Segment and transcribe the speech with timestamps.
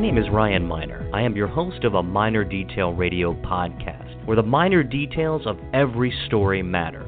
[0.00, 1.10] My name is Ryan Miner.
[1.12, 5.58] I am your host of a Miner Detail Radio podcast, where the minor details of
[5.74, 7.06] every story matter.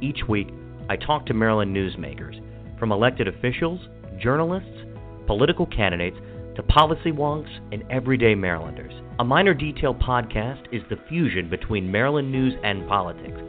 [0.00, 0.48] Each week,
[0.90, 2.34] I talk to Maryland newsmakers,
[2.80, 3.78] from elected officials,
[4.20, 4.68] journalists,
[5.28, 6.16] political candidates,
[6.56, 8.92] to policy wonks and everyday Marylanders.
[9.20, 13.40] A Miner Detail podcast is the fusion between Maryland news and politics.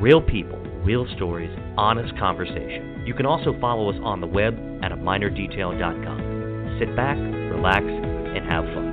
[0.00, 3.04] Real people, real stories, honest conversation.
[3.06, 6.78] You can also follow us on the web at aminordetail.com.
[6.80, 7.84] Sit back, relax,
[8.36, 8.91] and have fun.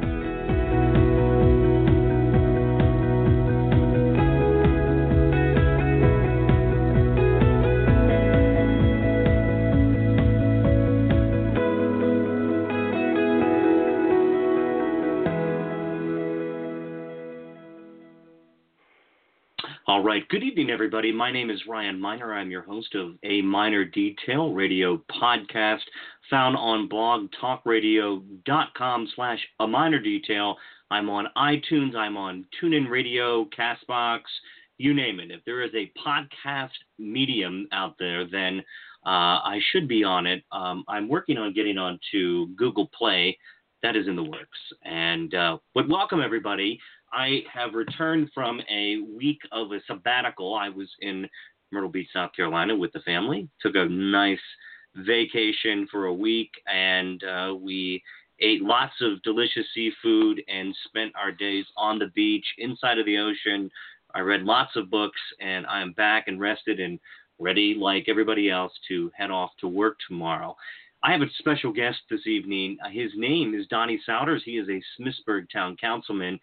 [20.30, 21.12] Good evening, everybody.
[21.12, 22.36] My name is Ryan Miner.
[22.36, 25.82] I'm your host of A Miner Detail Radio podcast,
[26.30, 30.56] found on blogtalkradio.com slash A Minor Detail.
[30.92, 31.96] I'm on iTunes.
[31.96, 34.20] I'm on TuneIn Radio, CastBox,
[34.78, 35.32] you name it.
[35.32, 38.60] If there is a podcast medium out there, then
[39.08, 40.44] uh, I should be on it.
[40.52, 43.36] Um, I'm working on getting onto Google Play.
[43.82, 44.60] That is in the works.
[44.86, 46.80] And uh, but welcome everybody.
[47.12, 50.56] I have returned from a week of a sabbatical.
[50.56, 51.28] I was in
[51.72, 53.48] Myrtle Beach, South Carolina with the family.
[53.62, 54.40] Took a nice
[54.96, 58.02] vacation for a week, and uh, we
[58.40, 63.18] ate lots of delicious seafood and spent our days on the beach, inside of the
[63.18, 63.70] ocean.
[64.16, 67.00] I read lots of books, and I'm back and rested and
[67.38, 70.56] ready, like everybody else, to head off to work tomorrow.
[71.02, 72.78] I have a special guest this evening.
[72.92, 74.42] His name is Donnie Souders.
[74.44, 76.40] He is a Smithsburg Town Councilman.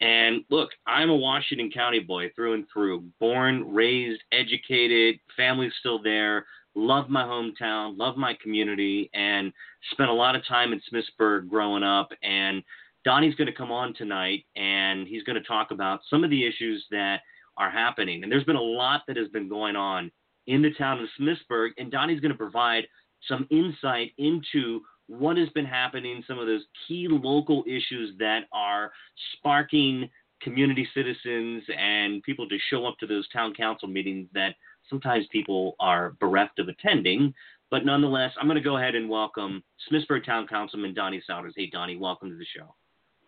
[0.00, 3.04] And look, I'm a Washington County boy through and through.
[3.20, 6.46] Born, raised, educated, family's still there.
[6.74, 9.52] Love my hometown, love my community, and
[9.90, 12.10] spent a lot of time in Smithsburg growing up.
[12.22, 12.62] And
[13.04, 16.46] Donnie's going to come on tonight, and he's going to talk about some of the
[16.46, 17.20] issues that
[17.56, 18.22] are happening.
[18.22, 20.10] And there's been a lot that has been going on
[20.46, 22.84] in the town of Smithsburg, and Donnie's going to provide
[23.28, 24.80] some insight into
[25.10, 28.92] what has been happening, some of those key local issues that are
[29.36, 30.08] sparking
[30.40, 34.54] community citizens and people to show up to those town council meetings that
[34.88, 37.34] sometimes people are bereft of attending.
[37.72, 41.54] But nonetheless, I'm going to go ahead and welcome Smithsburg Town Councilman Donnie Souders.
[41.56, 42.74] Hey, Donnie, welcome to the show.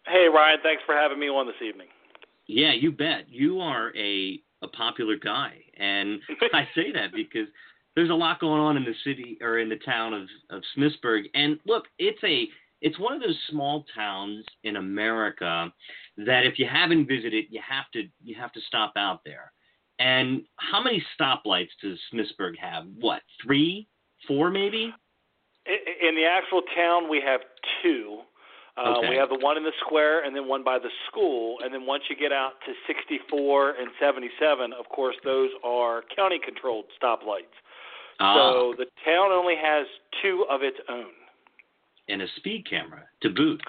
[0.07, 1.89] Hey, Ryan, thanks for having me on this evening.
[2.47, 3.29] Yeah, you bet.
[3.29, 5.57] You are a, a popular guy.
[5.79, 6.21] And
[6.53, 7.49] I say that because
[7.95, 11.25] there's a lot going on in the city or in the town of, of Smithsburg.
[11.35, 12.49] And look, it's a
[12.81, 15.73] it's one of those small towns in America
[16.17, 19.53] that if you haven't visited, you have to you have to stop out there.
[19.99, 22.87] And how many stoplights does Smithsburg have?
[22.99, 23.87] What, three,
[24.27, 24.93] four, maybe?
[25.67, 27.41] In the actual town, we have
[27.83, 28.21] two.
[28.77, 29.11] Uh, okay.
[29.11, 31.59] We have the one in the square and then one by the school.
[31.63, 36.41] And then once you get out to 64 and 77, of course, those are county
[36.43, 37.55] controlled stoplights.
[38.23, 39.85] Ah, So the town only has
[40.23, 41.11] two of its own.
[42.09, 43.61] and a speed camera to boot.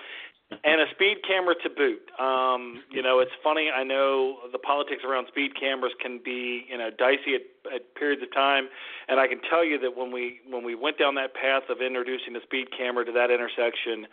[0.64, 2.02] And a speed camera to boot.
[2.20, 3.70] Um, you know, it's funny.
[3.74, 8.22] I know the politics around speed cameras can be, you know, dicey at, at periods
[8.22, 8.70] of time,
[9.08, 11.82] and I can tell you that when we when we went down that path of
[11.82, 14.08] introducing the speed camera to that intersection,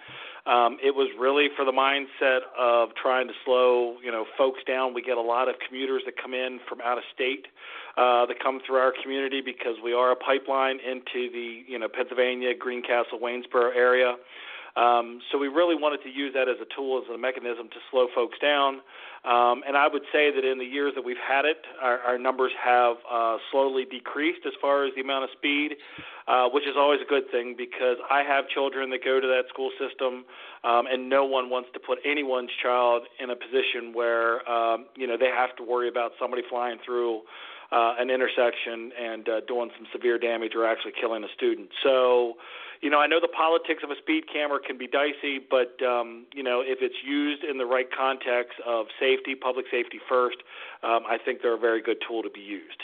[0.47, 4.95] um, it was really for the mindset of trying to slow, you know, folks down.
[4.95, 7.47] We get a lot of commuters that come in from out of state
[7.97, 11.89] uh, that come through our community because we are a pipeline into the, you know,
[11.89, 14.17] Pennsylvania, Greencastle, Waynesboro area.
[14.77, 17.81] Um, so we really wanted to use that as a tool, as a mechanism to
[17.91, 18.81] slow folks down.
[19.21, 22.19] Um, and I would say that in the years that we've had it, our, our
[22.19, 25.77] numbers have uh, slowly decreased as far as the amount of speed,
[26.27, 29.45] uh, which is always a good thing because I have children that go to that
[29.53, 30.25] school system,
[30.65, 35.07] um, and no one wants to put anyone's child in a position where um, you
[35.07, 37.21] know they have to worry about somebody flying through
[37.73, 41.69] uh, an intersection and uh, doing some severe damage or actually killing a student.
[41.83, 42.35] So,
[42.81, 46.27] you know, I know the politics of a speed camera can be dicey, but um,
[46.35, 50.39] you know, if it's used in the right context of safety, public safety first,
[50.83, 52.83] um, I think they're a very good tool to be used.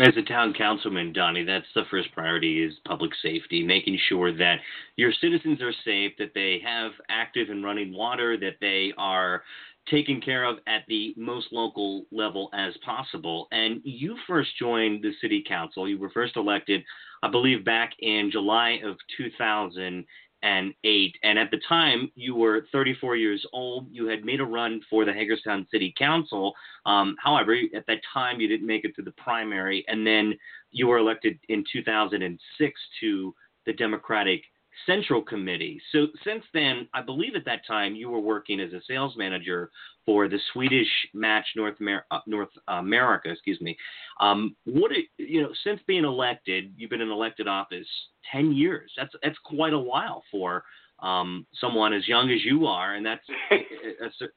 [0.00, 4.56] As a town councilman, Donnie, that's the first priority is public safety, making sure that
[4.96, 9.42] your citizens are safe, that they have active and running water, that they are
[9.88, 13.48] taken care of at the most local level as possible.
[13.52, 15.88] And you first joined the city council.
[15.88, 16.82] You were first elected,
[17.22, 21.16] I believe, back in July of 2008.
[21.22, 23.88] And at the time, you were 34 years old.
[23.90, 26.54] You had made a run for the Hagerstown City Council.
[26.86, 29.84] Um, however, at that time, you didn't make it to the primary.
[29.88, 30.34] And then
[30.70, 33.34] you were elected in 2006 to
[33.66, 34.42] the Democratic
[34.86, 35.80] Central Committee.
[35.92, 39.70] So since then, I believe at that time you were working as a sales manager
[40.04, 41.76] for the Swedish Match North,
[42.10, 43.30] uh, North America.
[43.30, 43.76] Excuse me.
[44.20, 47.86] Um, what you know, since being elected, you've been in elected office
[48.30, 48.90] ten years.
[48.96, 50.64] That's that's quite a while for
[51.00, 53.56] um, someone as young as you are, and that's a,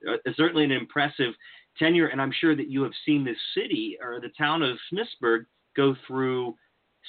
[0.09, 1.33] a, a, certainly an impressive
[1.77, 2.07] tenure.
[2.07, 5.45] And I'm sure that you have seen this city or the town of Smithsburg
[5.75, 6.55] go through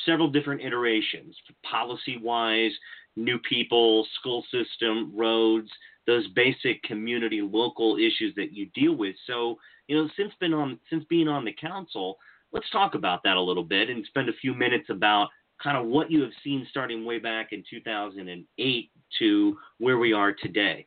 [0.05, 1.35] several different iterations,
[1.69, 2.73] policy wise,
[3.17, 5.71] new people, school system, roads,
[6.07, 9.17] those basic community local issues that you deal with.
[9.27, 9.57] So,
[9.89, 12.17] you know, since been on since being on the council,
[12.53, 15.29] let's talk about that a little bit and spend a few minutes about
[15.63, 20.33] kind of what you have seen starting way back in 2008 to where we are
[20.33, 20.87] today.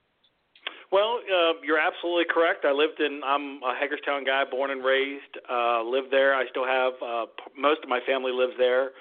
[0.92, 2.66] Well, uh, you're absolutely correct.
[2.66, 3.22] I lived in.
[3.24, 5.38] I'm a Hagerstown guy, born and raised.
[5.50, 6.34] Uh, lived there.
[6.34, 8.92] I still have uh, most of my family lives there.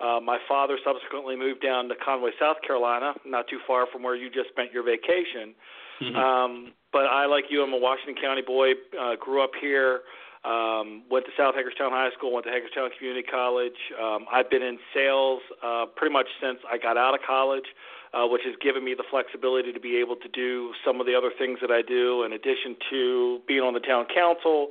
[0.00, 4.14] Uh, my father subsequently moved down to Conway, South Carolina, not too far from where
[4.14, 5.54] you just spent your vacation.
[6.00, 6.16] Mm-hmm.
[6.16, 8.72] Um, but I, like you, I'm a Washington County boy.
[8.98, 10.02] Uh, grew up here.
[10.44, 12.32] Um, went to South Hagerstown High School.
[12.32, 13.76] Went to Hagerstown Community College.
[14.00, 17.66] Um, I've been in sales uh, pretty much since I got out of college,
[18.14, 21.14] uh, which has given me the flexibility to be able to do some of the
[21.18, 24.68] other things that I do, in addition to being on the town council.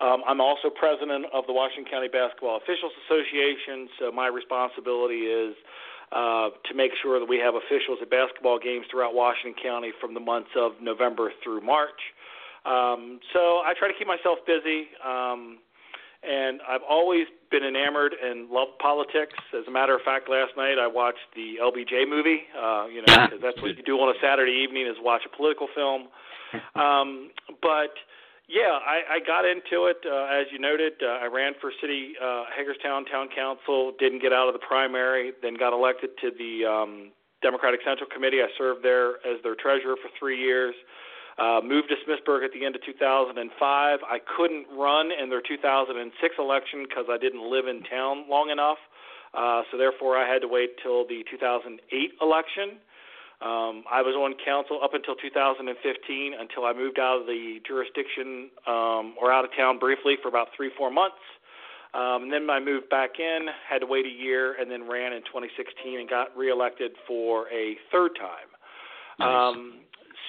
[0.00, 5.54] Um, I'm also president of the Washington County Basketball Officials Association, so my responsibility is
[6.12, 10.14] uh, to make sure that we have officials at basketball games throughout Washington County from
[10.14, 12.00] the months of November through March.
[12.64, 14.88] Um, so I try to keep myself busy.
[15.04, 15.58] Um,
[16.22, 19.32] and I've always been enamored and loved politics.
[19.56, 22.44] As a matter of fact, last night I watched the LBJ movie.
[22.52, 25.34] Uh, you know, because that's what you do on a Saturday evening is watch a
[25.36, 26.08] political film.
[26.74, 27.30] Um,
[27.62, 27.94] but
[28.50, 30.02] yeah, I, I got into it.
[30.02, 33.92] Uh, as you noted, uh, I ran for city uh, Hagerstown Town Council.
[33.98, 35.30] Didn't get out of the primary.
[35.40, 37.12] Then got elected to the um,
[37.42, 38.42] Democratic Central Committee.
[38.42, 40.74] I served there as their treasurer for three years.
[41.38, 43.38] Uh, moved to Smithsburg at the end of 2005.
[43.38, 48.78] I couldn't run in their 2006 election because I didn't live in town long enough.
[49.32, 51.78] Uh, so therefore, I had to wait till the 2008
[52.20, 52.82] election.
[53.40, 55.64] Um, I was on council up until 2015
[56.38, 60.48] until I moved out of the jurisdiction um, or out of town briefly for about
[60.54, 61.24] three, four months.
[61.94, 65.12] Um, and then I moved back in, had to wait a year, and then ran
[65.12, 68.52] in 2016 and got reelected for a third time.
[69.18, 69.26] Nice.
[69.26, 69.80] Um,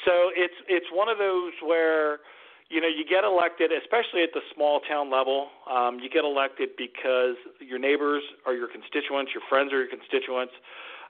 [0.06, 2.26] so it's it's one of those where
[2.70, 5.50] you know you get elected, especially at the small town level.
[5.70, 10.54] Um, you get elected because your neighbors are your constituents, your friends are your constituents.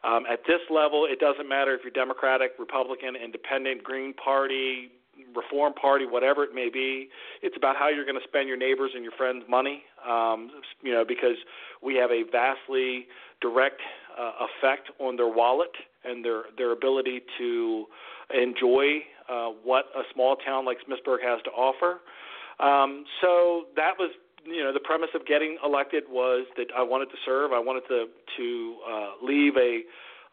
[0.03, 4.91] Um, at this level, it doesn't matter if you're Democratic, Republican, Independent, Green Party,
[5.35, 7.09] Reform Party, whatever it may be.
[7.41, 9.83] It's about how you're going to spend your neighbors and your friends' money.
[10.07, 10.49] Um,
[10.81, 11.37] you know, because
[11.83, 13.07] we have a vastly
[13.41, 13.81] direct
[14.19, 15.71] uh, effect on their wallet
[16.03, 17.85] and their their ability to
[18.33, 18.99] enjoy
[19.29, 22.01] uh, what a small town like Smithsburg has to offer.
[22.59, 24.11] Um, so that was
[24.45, 27.51] you know the premise of getting elected was that I wanted to serve.
[27.51, 28.05] I wanted to
[28.37, 29.81] to uh, leave a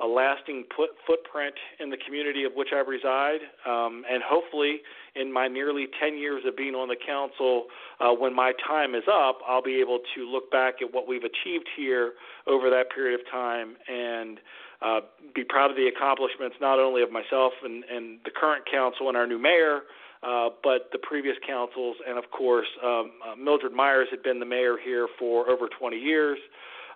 [0.01, 4.79] a lasting put, footprint in the community of which I reside, um, and hopefully,
[5.17, 7.65] in my nearly 10 years of being on the council,
[7.99, 11.25] uh, when my time is up, I'll be able to look back at what we've
[11.25, 12.13] achieved here
[12.47, 14.39] over that period of time and
[14.83, 15.01] uh,
[15.35, 19.17] be proud of the accomplishments not only of myself and, and the current council and
[19.17, 19.83] our new mayor,
[20.23, 24.47] uh, but the previous councils, and of course, um, uh, Mildred Myers had been the
[24.47, 26.39] mayor here for over 20 years.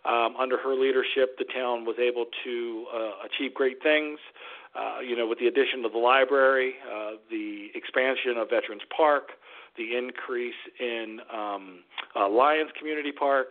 [0.05, 4.19] Um, under her leadership, the town was able to uh, achieve great things.
[4.75, 9.31] Uh, you know, with the addition of the library, uh, the expansion of Veterans Park,
[9.77, 11.85] the increase in um,
[12.17, 13.49] uh, Lions Community Park,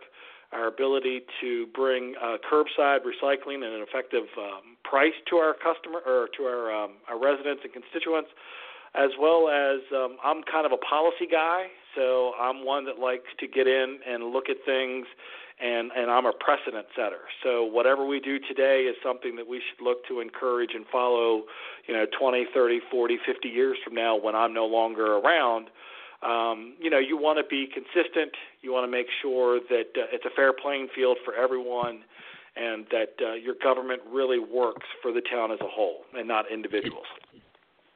[0.52, 6.00] our ability to bring uh, curbside recycling at an effective um, price to our customer
[6.04, 8.28] or to our um, our residents and constituents
[8.94, 13.28] as well as um, I'm kind of a policy guy, so I'm one that likes
[13.40, 15.06] to get in and look at things,
[15.60, 17.24] and and I'm a precedent setter.
[17.42, 21.44] So whatever we do today is something that we should look to encourage and follow,
[21.86, 25.68] you know, 20, 30, 40, 50 years from now when I'm no longer around.
[26.22, 28.32] Um, you know, you want to be consistent.
[28.60, 32.04] You want to make sure that uh, it's a fair playing field for everyone,
[32.56, 36.44] and that uh, your government really works for the town as a whole and not
[36.52, 37.06] individuals.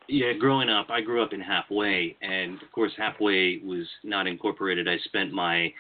[0.09, 4.87] Yeah, growing up, I grew up in Halfway, and of course, Halfway was not incorporated.
[4.87, 5.73] I spent my,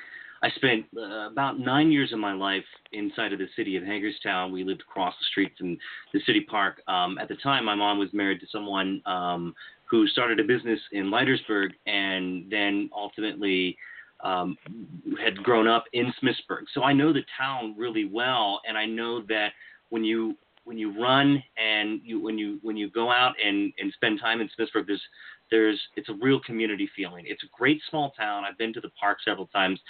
[0.42, 4.50] I spent uh, about nine years of my life inside of the city of Hagerstown.
[4.50, 5.78] We lived across the street from
[6.12, 6.82] the city park.
[6.88, 9.54] Um, at the time, my mom was married to someone um,
[9.88, 13.76] who started a business in Leitersburg, and then ultimately
[14.24, 14.56] um,
[15.22, 16.64] had grown up in Smithsburg.
[16.74, 19.50] So I know the town really well, and I know that
[19.90, 20.34] when you
[20.66, 24.40] when you run and you when you when you go out and and spend time
[24.40, 25.02] in Smithsburg, there's
[25.50, 27.24] there's it's a real community feeling.
[27.26, 28.44] It's a great small town.
[28.44, 29.80] I've been to the park several times.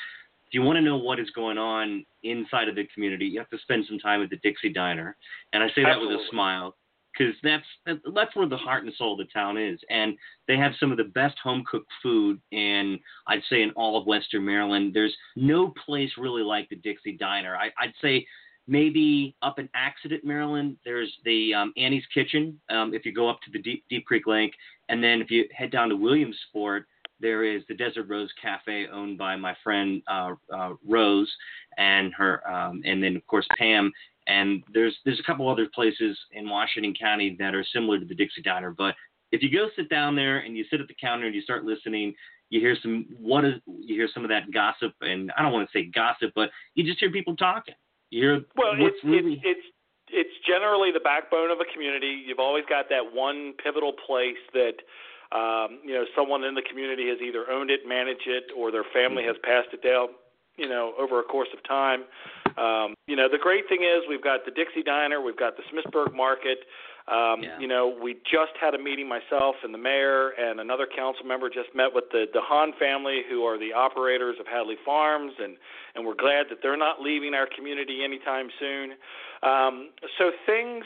[0.47, 3.49] If you want to know what is going on inside of the community, you have
[3.51, 5.17] to spend some time at the Dixie Diner,
[5.55, 6.17] and I say that Absolutely.
[6.17, 6.77] with a smile
[7.17, 7.65] because that's
[8.15, 10.15] that's where the heart and soul of the town is, and
[10.47, 14.07] they have some of the best home cooked food in I'd say in all of
[14.07, 14.93] Western Maryland.
[14.93, 17.57] There's no place really like the Dixie Diner.
[17.57, 18.27] I, I'd say
[18.67, 22.61] maybe up in Accident, Maryland, there's the um, Annie's Kitchen.
[22.71, 24.55] Um, if you go up to the Deep, Deep Creek Lake,
[24.89, 26.87] and then if you head down to Williamsport,
[27.21, 31.33] there is the Desert Rose Cafe, owned by my friend uh, uh, Rose,
[31.79, 33.93] and her, um, and then of course Pam.
[34.27, 38.15] And there's there's a couple other places in Washington County that are similar to the
[38.15, 38.75] Dixie Diner.
[38.77, 38.95] But
[39.33, 41.65] if you go sit down there and you sit at the counter and you start
[41.65, 42.15] listening,
[42.51, 45.69] you hear some what is you hear some of that gossip, and I don't want
[45.71, 47.75] to say gossip, but you just hear people talking.
[48.11, 49.67] You hear Well, it's, really it's it's
[50.09, 52.23] it's generally the backbone of a community.
[52.27, 54.79] You've always got that one pivotal place that
[55.35, 58.87] um, you know someone in the community has either owned it, managed it, or their
[58.95, 59.35] family Mm-hmm.
[59.35, 60.09] has passed it down.
[60.57, 62.05] You know, over a course of time.
[62.57, 65.63] Um, you know, the great thing is we've got the Dixie Diner, we've got the
[65.69, 66.59] Smithsburg Market.
[67.09, 67.59] Um, Yeah.
[67.61, 71.49] You know, we just had a meeting, myself and the mayor and another council member
[71.49, 75.57] just met with the the Hahn family, who are the operators of Hadley Farms, and
[75.95, 78.97] and we're glad that they're not leaving our community anytime soon.
[79.43, 80.85] Um, so things,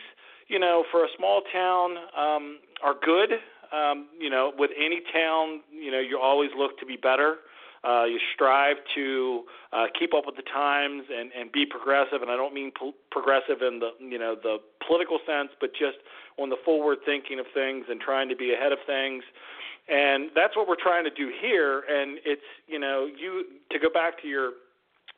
[0.48, 3.40] you know, for a small town um, are good.
[3.72, 7.36] Um, you know, with any town, you know, you always look to be better.
[7.82, 12.30] Uh, you strive to uh, keep up with the times and, and be progressive, and
[12.30, 15.96] I don't mean po- progressive in the you know the political sense, but just
[16.38, 19.24] on the forward thinking of things and trying to be ahead of things.
[19.88, 21.82] And that's what we're trying to do here.
[21.88, 24.52] And it's you know you to go back to your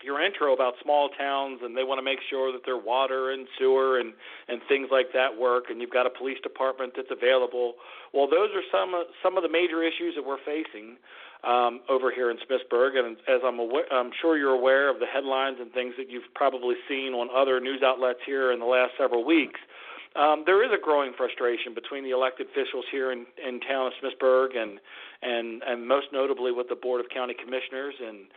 [0.05, 3.47] your intro about small towns and they want to make sure that their water and
[3.59, 4.13] sewer and
[4.49, 7.75] and things like that work and you've got a police department that's available.
[8.13, 10.97] Well those are some of some of the major issues that we're facing
[11.43, 12.95] um, over here in Smithsburg.
[12.95, 16.31] And as I'm aware, I'm sure you're aware of the headlines and things that you've
[16.35, 19.59] probably seen on other news outlets here in the last several weeks
[20.15, 23.93] um, there is a growing frustration between the elected officials here in, in town of
[23.97, 24.79] Smithsburg and,
[25.23, 28.29] and and most notably with the Board of County Commissioners and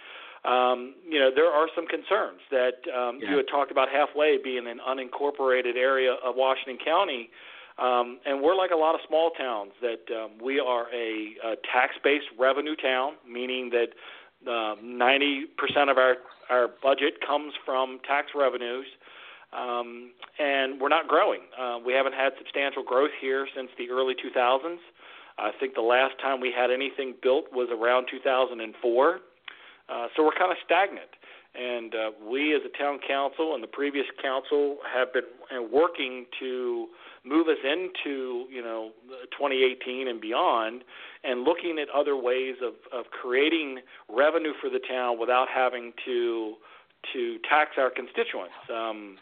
[0.45, 3.31] um, you know, there are some concerns that um, Yeah.
[3.31, 7.29] you had talked about halfway being an unincorporated area of Washington County.
[7.77, 11.55] Um, and we're like a lot of small towns that um, we are a, a
[11.73, 13.89] tax-based revenue town, meaning that
[14.47, 16.15] uh, 90% of our,
[16.49, 18.85] our budget comes from tax revenues.
[19.51, 21.41] Um, and we're not growing.
[21.59, 24.77] Uh, we haven't had substantial growth here since the early 2000s.
[25.37, 29.19] I think the last time we had anything built was around 2004.
[29.89, 31.09] Uh, so we're kind of stagnant.
[31.55, 35.23] And uh, we, as a town council and the previous council, have been
[35.55, 36.87] uh, working to
[37.23, 38.91] move us into, you know,
[39.31, 40.83] 2018 and beyond,
[41.23, 46.55] and looking at other ways of, of creating revenue for the town without having to
[47.13, 48.55] to tax our constituents.
[48.73, 49.17] Um,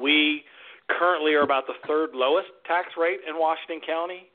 [0.00, 0.44] we
[0.90, 4.28] currently are about the third lowest tax rate in Washington County.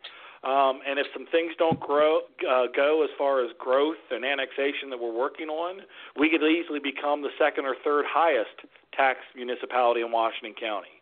[0.43, 4.89] Um, and if some things don't grow, uh, go as far as growth and annexation
[4.89, 5.81] that we're working on,
[6.19, 10.99] we could easily become the second or third highest tax municipality in Washington County.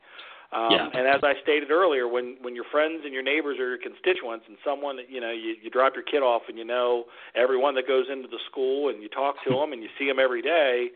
[0.53, 0.89] Um, Yeah.
[0.93, 4.45] And as I stated earlier, when when your friends and your neighbors are your constituents,
[4.47, 7.05] and someone that you know you, you drop your kid off and you know
[7.35, 10.19] everyone that goes into the school and you talk to them and you see them
[10.19, 10.91] every day,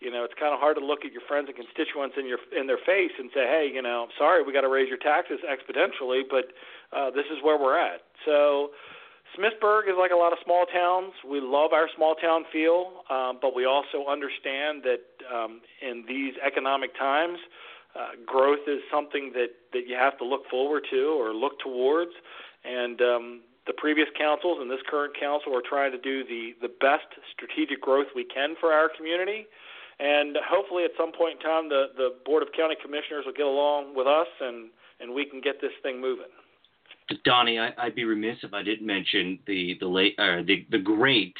[0.00, 2.42] you know it's kind of hard to look at your friends and constituents in your
[2.50, 5.38] in their face and say, hey, you know, sorry, we got to raise your taxes
[5.46, 6.50] exponentially, but
[6.92, 8.02] uh, this is where we're at.
[8.24, 8.70] So.
[9.36, 11.12] Smithsburg is like a lot of small towns.
[11.28, 16.32] We love our small town feel, um, but we also understand that um, in these
[16.40, 17.36] economic times,
[17.96, 22.12] uh, growth is something that, that you have to look forward to or look towards.
[22.64, 26.68] And um, the previous councils and this current council are trying to do the, the
[26.68, 29.46] best strategic growth we can for our community.
[29.98, 33.46] And hopefully, at some point in time, the, the Board of County Commissioners will get
[33.46, 34.68] along with us and,
[35.00, 36.30] and we can get this thing moving.
[37.24, 40.78] Donnie, I, I'd be remiss if I didn't mention the the late uh, the the
[40.78, 41.34] great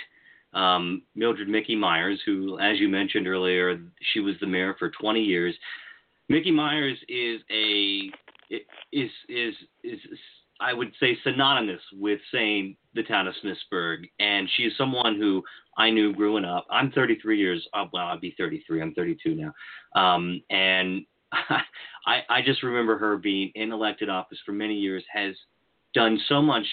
[0.54, 3.78] um, Mildred Mickey Myers, who, as you mentioned earlier,
[4.12, 5.54] she was the mayor for 20 years.
[6.28, 8.10] Mickey Myers is a
[8.92, 9.54] is is
[9.84, 10.00] is
[10.60, 15.42] I would say synonymous with saying the town of Smithsburg, and she is someone who
[15.76, 16.66] I knew growing up.
[16.70, 17.66] I'm 33 years.
[17.74, 18.80] Oh, well, I'll be 33.
[18.80, 21.04] I'm 32 now, um, and
[22.06, 25.04] I I just remember her being in elected office for many years.
[25.12, 25.34] Has
[25.96, 26.66] done so much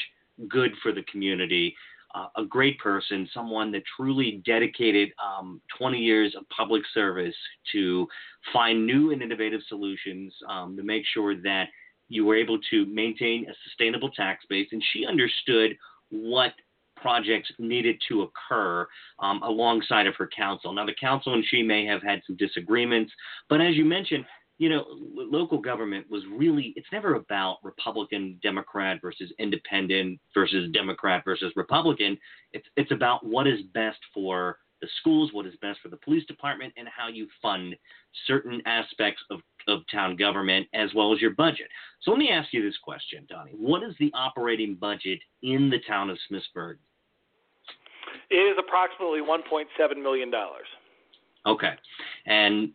[0.50, 1.76] good for the community.
[2.16, 7.34] uh, a great person, someone that truly dedicated um, 20 years of public service
[7.72, 8.08] to
[8.52, 11.70] find new and innovative solutions um, to make sure that
[12.10, 14.68] you were able to maintain a sustainable tax base.
[14.72, 15.72] And she understood
[16.12, 16.52] what
[16.98, 18.88] projects needed to occur
[19.20, 20.72] um, alongside of her council.
[20.72, 23.12] Now, the council and she may have had some disagreements,
[23.50, 24.26] but as you mentioned,
[24.58, 31.24] you know, local government was really, it's never about Republican, Democrat versus independent versus Democrat
[31.26, 32.18] versus Republican.
[32.52, 36.26] It's, it's about what is best for the schools, what is best for the police
[36.26, 37.76] department, and how you fund
[38.28, 41.68] certain aspects of, of town government as well as your budget.
[42.02, 43.54] So let me ask you this question, Donnie.
[43.58, 46.76] What is the operating budget in the town of Smithsburg?
[48.30, 50.32] It is approximately $1.7 million.
[51.46, 51.74] Okay.
[52.26, 52.72] And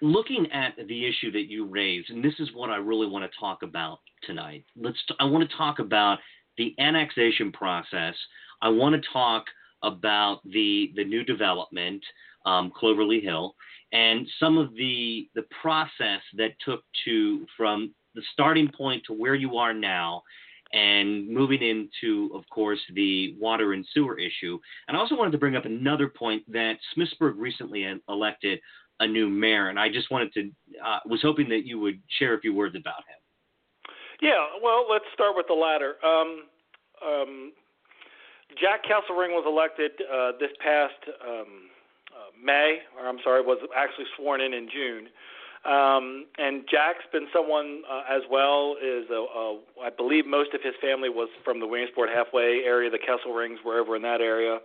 [0.00, 3.38] looking at the issue that you raised, and this is what I really want to
[3.38, 4.64] talk about tonight.
[4.80, 6.18] Let's t- I want to talk about
[6.56, 8.14] the annexation process.
[8.62, 9.44] I want to talk
[9.82, 12.02] about the the new development,
[12.44, 13.54] um, Cloverly Hill,
[13.92, 19.34] and some of the the process that took to from the starting point to where
[19.34, 20.22] you are now
[20.72, 24.58] and moving into, of course, the water and sewer issue.
[24.88, 28.60] And I also wanted to bring up another point that Smithsburg recently elected
[29.00, 30.50] a new mayor, and I just wanted to
[30.84, 33.92] uh, was hoping that you would share a few words about him.
[34.22, 35.96] Yeah, well, let's start with the latter.
[36.02, 36.44] Um,
[37.06, 37.52] um,
[38.60, 40.94] Jack Kesselring was elected uh, this past
[41.26, 41.68] um,
[42.08, 45.08] uh, May, or I'm sorry, was actually sworn in in June.
[45.66, 50.62] Um, and Jack's been someone uh, as well is a, a, I believe most of
[50.62, 52.88] his family was from the Williamsport halfway area.
[52.88, 54.58] The Kesselrings were over in that area.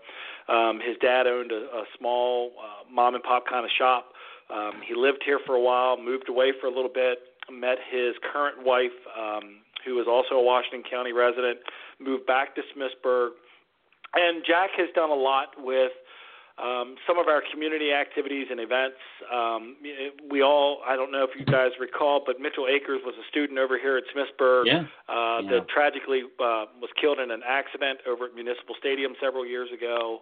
[0.48, 4.14] Um, his dad owned a, a small uh, mom and pop kind of shop.
[4.54, 7.18] Um, he lived here for a while, moved away for a little bit,
[7.52, 11.58] met his current wife, um, who is also a Washington County resident,
[12.00, 13.30] moved back to Smithsburg.
[14.14, 15.94] And Jack has done a lot with
[16.62, 19.02] um, some of our community activities and events.
[19.34, 19.78] Um,
[20.30, 23.58] we all, I don't know if you guys recall, but Mitchell Akers was a student
[23.58, 24.86] over here at Smithsburg yeah.
[25.10, 25.50] Uh, yeah.
[25.52, 30.22] that tragically uh, was killed in an accident over at Municipal Stadium several years ago.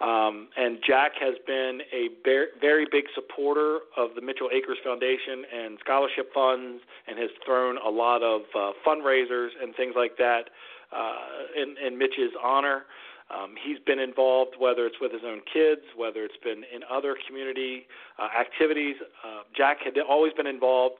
[0.00, 5.78] Um, and Jack has been a very big supporter of the Mitchell Akers Foundation and
[5.80, 10.50] scholarship funds, and has thrown a lot of uh, fundraisers and things like that
[10.92, 11.14] uh,
[11.56, 12.84] in, in Mitch's honor.
[13.28, 17.16] Um, he's been involved, whether it's with his own kids, whether it's been in other
[17.26, 17.86] community
[18.18, 18.96] uh, activities.
[19.24, 20.96] Uh, Jack had always been involved.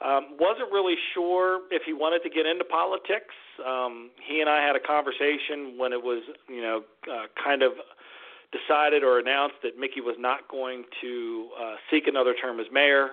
[0.00, 3.34] Um, wasn't really sure if he wanted to get into politics.
[3.64, 7.72] Um, he and I had a conversation when it was, you know, uh, kind of
[8.50, 13.10] decided or announced that Mickey was not going to uh, seek another term as mayor.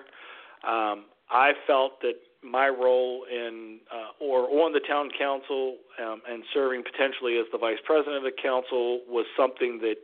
[0.66, 2.14] Um, I felt that
[2.50, 7.58] my role in uh, or on the town council um, and serving potentially as the
[7.58, 9.96] vice president of the council was something that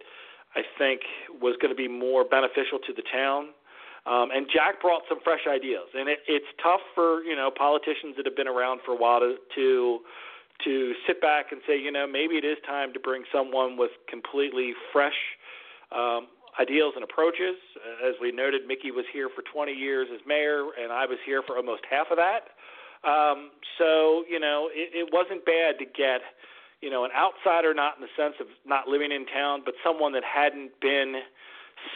[0.55, 1.01] I think
[1.41, 3.51] was going to be more beneficial to the town.
[4.05, 8.17] Um, and Jack brought some fresh ideas, and it, it's tough for you know politicians
[8.17, 10.01] that have been around for a while to, to
[10.65, 13.91] to sit back and say, you know, maybe it is time to bring someone with
[14.09, 15.17] completely fresh
[15.91, 16.27] um,
[16.61, 17.57] ideals and approaches.
[18.05, 21.43] As we noted, Mickey was here for 20 years as mayor, and I was here
[21.47, 22.53] for almost half of that.
[23.09, 26.21] Um, so, you know, it, it wasn't bad to get,
[26.81, 30.13] you know, an outsider, not in the sense of not living in town, but someone
[30.13, 31.23] that hadn't been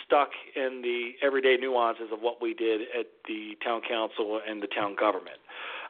[0.05, 4.67] stuck in the everyday nuances of what we did at the town council and the
[4.67, 5.39] town government.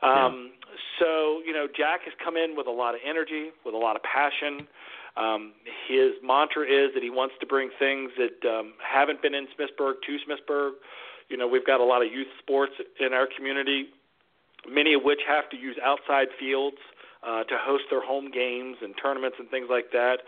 [0.02, 0.76] Um, yeah.
[1.00, 3.96] So, you know, Jack has come in with a lot of energy, with a lot
[3.96, 4.66] of passion.
[5.16, 5.52] Um,
[5.88, 9.94] his mantra is that he wants to bring things that um, haven't been in Smithsburg
[10.06, 10.72] to Smithsburg.
[11.28, 13.86] You know, we've got a lot of youth sports in our community,
[14.68, 16.76] many of which have to use outside fields
[17.26, 20.18] uh, to host their home games and tournaments and things like that.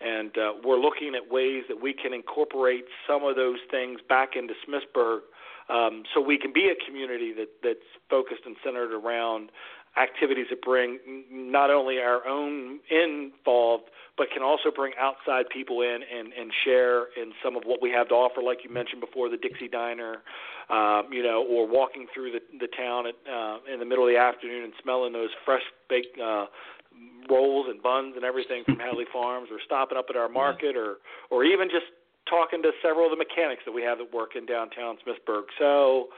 [0.00, 4.36] And uh, we're looking at ways that we can incorporate some of those things back
[4.36, 5.20] into Smithsburg
[5.68, 9.50] um, so we can be a community that, that's focused and centered around
[9.96, 10.98] activities that bring
[11.30, 13.84] not only our own involved,
[14.16, 17.90] but can also bring outside people in and, and share in some of what we
[17.90, 20.22] have to offer, like you mentioned before, the Dixie Diner,
[20.70, 24.12] um, you know, or walking through the, the town at, uh, in the middle of
[24.12, 26.46] the afternoon and smelling those fresh baked uh,
[27.28, 30.96] rolls and buns and everything from Hadley Farms, or stopping up at our market, or
[31.30, 31.86] or even just
[32.28, 35.44] talking to several of the mechanics that we have that work in downtown Smithsburg.
[35.58, 36.08] So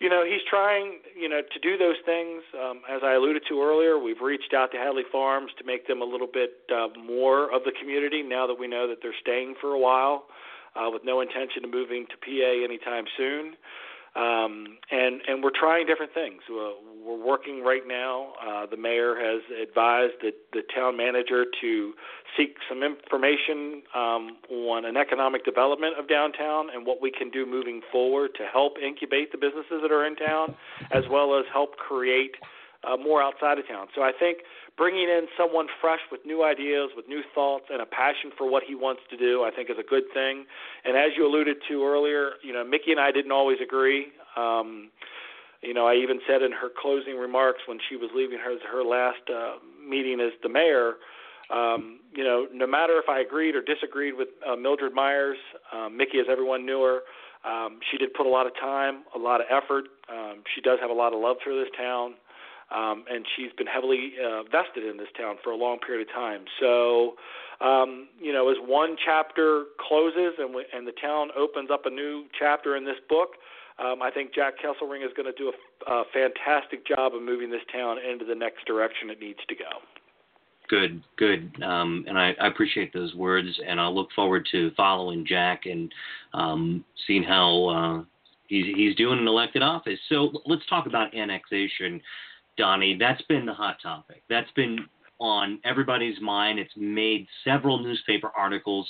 [0.00, 2.42] you know, he's trying, you know, to do those things.
[2.56, 6.00] Um, as I alluded to earlier, we've reached out to Hadley Farms to make them
[6.00, 9.54] a little bit uh, more of the community now that we know that they're staying
[9.60, 10.24] for a while,
[10.74, 13.52] uh, with no intention of moving to PA anytime soon.
[14.16, 16.42] Um, and and we're trying different things.
[16.50, 16.70] Uh,
[17.04, 18.32] we're working right now.
[18.40, 21.92] Uh, the mayor has advised the, the town manager to
[22.36, 27.46] seek some information um, on an economic development of downtown and what we can do
[27.46, 30.54] moving forward to help incubate the businesses that are in town,
[30.92, 32.34] as well as help create
[32.84, 33.86] uh, more outside of town.
[33.94, 34.38] So I think
[34.80, 38.62] bringing in someone fresh with new ideas, with new thoughts, and a passion for what
[38.66, 40.46] he wants to do, I think is a good thing.
[40.86, 44.06] And as you alluded to earlier, you know, Mickey and I didn't always agree.
[44.38, 44.88] Um,
[45.60, 48.82] you know, I even said in her closing remarks when she was leaving her her
[48.82, 50.94] last uh, meeting as the mayor,
[51.52, 55.36] um, you know, no matter if I agreed or disagreed with uh, Mildred Myers,
[55.74, 57.00] uh, Mickey, as everyone knew her,
[57.44, 59.84] um, she did put a lot of time, a lot of effort.
[60.08, 62.14] Um, she does have a lot of love for this town
[62.70, 66.14] um, and she's been heavily uh, vested in this town for a long period of
[66.14, 66.44] time.
[66.60, 67.14] So,
[67.60, 71.90] um, you know, as one chapter closes and, we, and the town opens up a
[71.90, 73.30] new chapter in this book,
[73.78, 75.52] um, I think Jack Kesselring is going to do
[75.88, 79.54] a, a fantastic job of moving this town into the next direction it needs to
[79.54, 79.80] go.
[80.68, 85.26] Good, good, um, and I, I, appreciate those words, and I look forward to following
[85.26, 85.92] Jack and
[86.32, 88.04] um, seeing how uh,
[88.46, 89.98] he's he's doing in elected office.
[90.08, 92.00] So let's talk about annexation.
[92.60, 94.22] Donnie, that's been the hot topic.
[94.28, 94.80] That's been
[95.18, 96.58] on everybody's mind.
[96.58, 98.86] It's made several newspaper articles,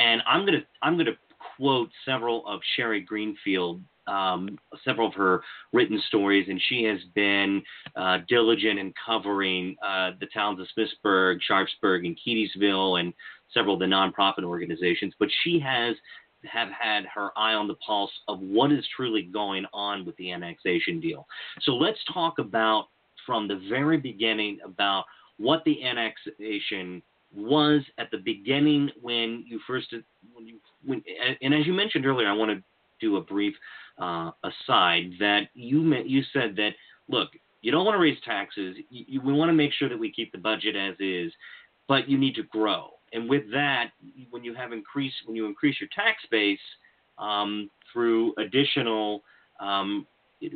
[0.00, 1.12] and I'm gonna I'm gonna
[1.56, 5.40] quote several of Sherry Greenfield, um, several of her
[5.72, 7.62] written stories, and she has been
[7.94, 13.12] uh, diligent in covering uh, the towns of Smithsburg, Sharpsburg, and Keedysville, and
[13.54, 15.14] several of the nonprofit organizations.
[15.20, 15.94] But she has
[16.44, 20.32] have had her eye on the pulse of what is truly going on with the
[20.32, 21.24] annexation deal.
[21.60, 22.88] So let's talk about
[23.26, 25.04] from the very beginning about
[25.38, 27.02] what the annexation
[27.34, 29.92] was at the beginning when you first
[30.34, 31.02] when you when
[31.40, 32.62] and as you mentioned earlier, I want to
[33.00, 33.54] do a brief
[33.98, 36.70] uh, aside that you meant, you said that
[37.08, 37.30] look,
[37.62, 38.76] you don't want to raise taxes.
[38.90, 41.32] You, you, we want to make sure that we keep the budget as is,
[41.88, 42.90] but you need to grow.
[43.12, 43.90] And with that,
[44.30, 46.58] when you have increase when you increase your tax base
[47.18, 49.22] um, through additional
[49.60, 50.06] um,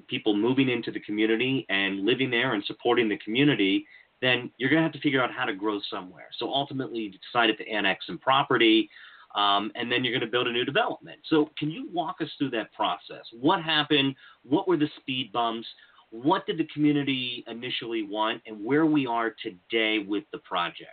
[0.08, 3.86] people moving into the community and living there and supporting the community,
[4.22, 6.28] then you're going to have to figure out how to grow somewhere.
[6.38, 8.88] So ultimately, you decided to annex some property,
[9.34, 11.18] um, and then you're going to build a new development.
[11.28, 13.24] So can you walk us through that process?
[13.38, 14.14] What happened?
[14.44, 15.66] What were the speed bumps?
[16.10, 20.90] What did the community initially want, and where we are today with the project?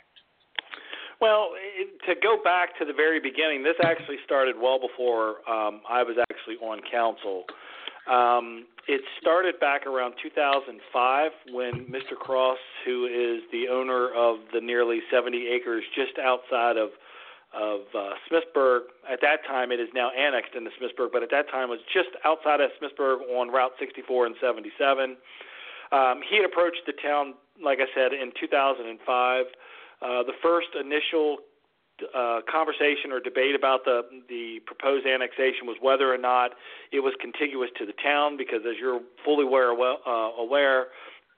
[1.21, 1.51] Well,
[2.07, 6.17] to go back to the very beginning, this actually started well before um, I was
[6.29, 7.45] actually on council.
[8.09, 12.19] Um, it started back around 2005 when Mr.
[12.19, 16.89] Cross, who is the owner of the nearly 70 acres just outside of
[17.53, 18.89] of uh, Smithsburg.
[19.05, 21.85] At that time, it is now annexed into Smithsburg, but at that time it was
[21.93, 25.15] just outside of Smithsburg on Route 64 and 77.
[25.91, 29.45] Um, he had approached the town, like I said, in 2005.
[30.01, 31.37] Uh, the first initial
[32.13, 36.51] uh, conversation or debate about the the proposed annexation was whether or not
[36.91, 40.87] it was contiguous to the town, because as you're fully aware, uh, aware,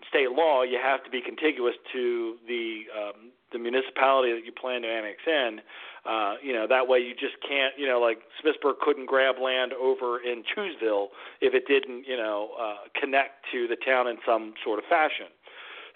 [0.09, 4.81] state law, you have to be contiguous to the um, the municipality that you plan
[4.81, 5.61] to annex in.
[6.05, 7.73] Uh, you know that way you just can't.
[7.77, 11.07] You know, like Smithsburg couldn't grab land over in Chewsville
[11.41, 15.27] if it didn't, you know, uh, connect to the town in some sort of fashion.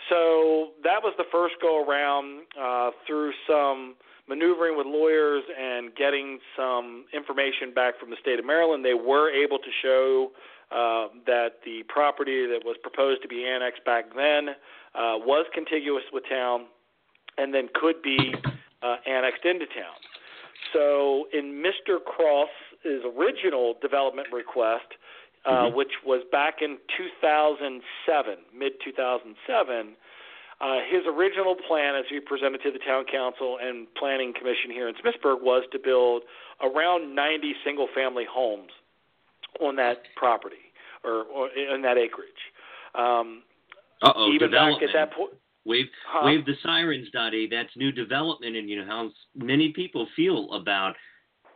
[0.10, 3.96] So that was the first go around uh, through some
[4.30, 9.32] maneuvering with lawyers and getting some information back from the state of Maryland, they were
[9.32, 10.32] able to show
[10.72, 14.50] uh, that the property that was proposed to be annexed back then
[14.94, 16.68] uh, was contiguous with town
[17.40, 18.36] and then could be
[18.84, 19.98] uh, annexed into town.
[20.74, 21.98] So, in Mr.
[22.04, 24.86] Cross's original development request,
[25.46, 25.76] uh, mm-hmm.
[25.76, 29.96] which was back in 2007, mid 2007,
[30.62, 34.90] uh, his original plan, as he presented to the town council and planning commission here
[34.90, 36.24] in Smithsburg, was to build
[36.62, 38.72] around 90 single-family homes
[39.62, 40.56] on that property
[41.04, 42.30] or, or in that acreage.
[42.94, 43.44] Um,
[44.02, 45.32] Uh-oh, even back at that point.
[45.66, 46.26] Wave, huh?
[46.26, 47.48] wave the sirens, Donnie.
[47.50, 50.96] That's new development, and you know how many people feel about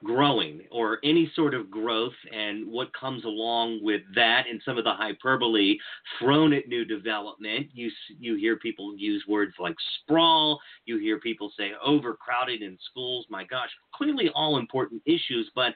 [0.04, 4.84] growing or any sort of growth and what comes along with that and some of
[4.84, 5.78] the hyperbole
[6.20, 7.68] thrown at new development.
[7.74, 7.89] You,
[8.20, 10.60] you hear people use words like sprawl.
[10.86, 13.26] You hear people say overcrowded in schools.
[13.30, 15.50] My gosh, clearly all important issues.
[15.56, 15.74] But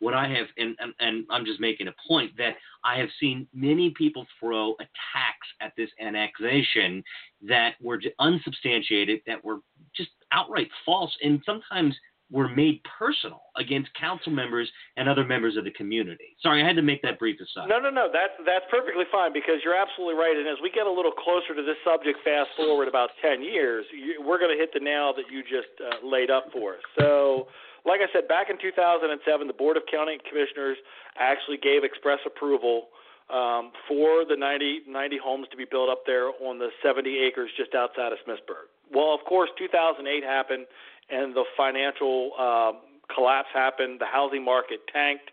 [0.00, 2.54] what I have, and, and, and I'm just making a point that
[2.84, 7.02] I have seen many people throw attacks at this annexation
[7.48, 9.58] that were unsubstantiated, that were
[9.96, 11.96] just outright false, and sometimes
[12.30, 16.36] were made personal against council members and other members of the community.
[16.42, 17.68] Sorry, I had to make that brief aside.
[17.68, 18.08] No, no, no.
[18.12, 20.36] That's that's perfectly fine because you're absolutely right.
[20.36, 23.86] And as we get a little closer to this subject, fast forward about ten years,
[23.92, 26.84] you, we're going to hit the nail that you just uh, laid up for us.
[26.98, 27.48] So,
[27.86, 30.76] like I said, back in 2007, the Board of County Commissioners
[31.16, 32.88] actually gave express approval.
[33.28, 37.50] Um, for the 90, 90 homes to be built up there on the 70 acres
[37.58, 38.72] just outside of Smithsburg.
[38.90, 40.64] Well, of course, 2008 happened,
[41.10, 42.72] and the financial uh,
[43.14, 44.00] collapse happened.
[44.00, 45.30] The housing market tanked,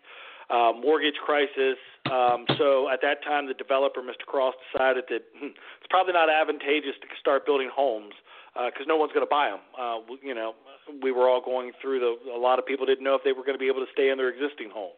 [0.50, 1.76] uh, mortgage crisis.
[2.10, 4.24] Um, so at that time, the developer, Mr.
[4.26, 8.14] Cross, decided that hmm, it's probably not advantageous to start building homes
[8.54, 9.60] because uh, no one's going to buy them.
[9.76, 10.54] Uh, you know,
[11.02, 12.30] we were all going through the.
[12.32, 14.08] A lot of people didn't know if they were going to be able to stay
[14.08, 14.96] in their existing home.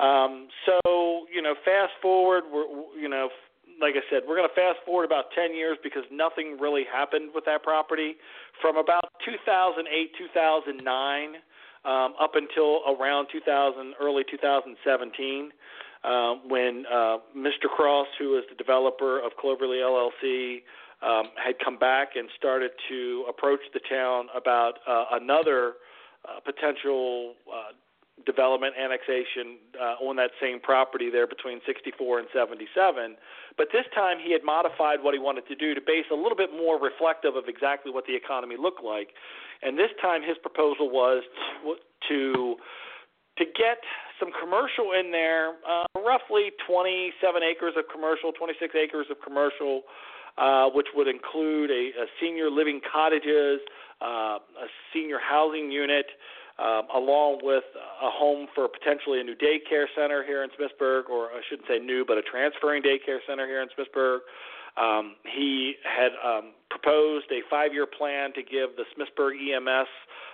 [0.00, 2.66] Um, so you know, fast forward, we're
[3.00, 3.28] you know
[3.80, 7.30] like I said, we're going to fast forward about 10 years because nothing really happened
[7.34, 8.16] with that property
[8.60, 9.86] from about 2008,
[10.18, 11.34] 2009
[11.84, 15.50] um, up until around 2000, early 2017,
[16.04, 17.68] uh, when uh, Mr.
[17.68, 20.62] Cross, who is the developer of Cloverly LLC,
[21.02, 25.74] um, had come back and started to approach the town about uh, another
[26.24, 27.72] uh, potential uh,
[28.24, 33.16] development annexation uh, on that same property there between 64 and 77.
[33.56, 36.36] But this time he had modified what he wanted to do to base a little
[36.36, 39.10] bit more reflective of exactly what the economy looked like.
[39.62, 41.22] And this time his proposal was
[42.08, 42.56] to
[43.38, 43.78] to get
[44.20, 49.82] some commercial in there, uh, roughly 27 acres of commercial, 26 acres of commercial,
[50.36, 53.60] uh, which would include a, a senior living cottages,
[54.02, 56.06] uh, a senior housing unit,
[56.58, 61.26] um, along with a home for potentially a new daycare center here in Smithsburg, or
[61.26, 64.18] I shouldn't say new, but a transferring daycare center here in Smithsburg.
[64.76, 69.88] Um, he had um, proposed a five year plan to give the Smithsburg EMS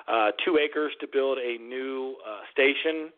[0.07, 3.11] uh, two acres to build a new uh, station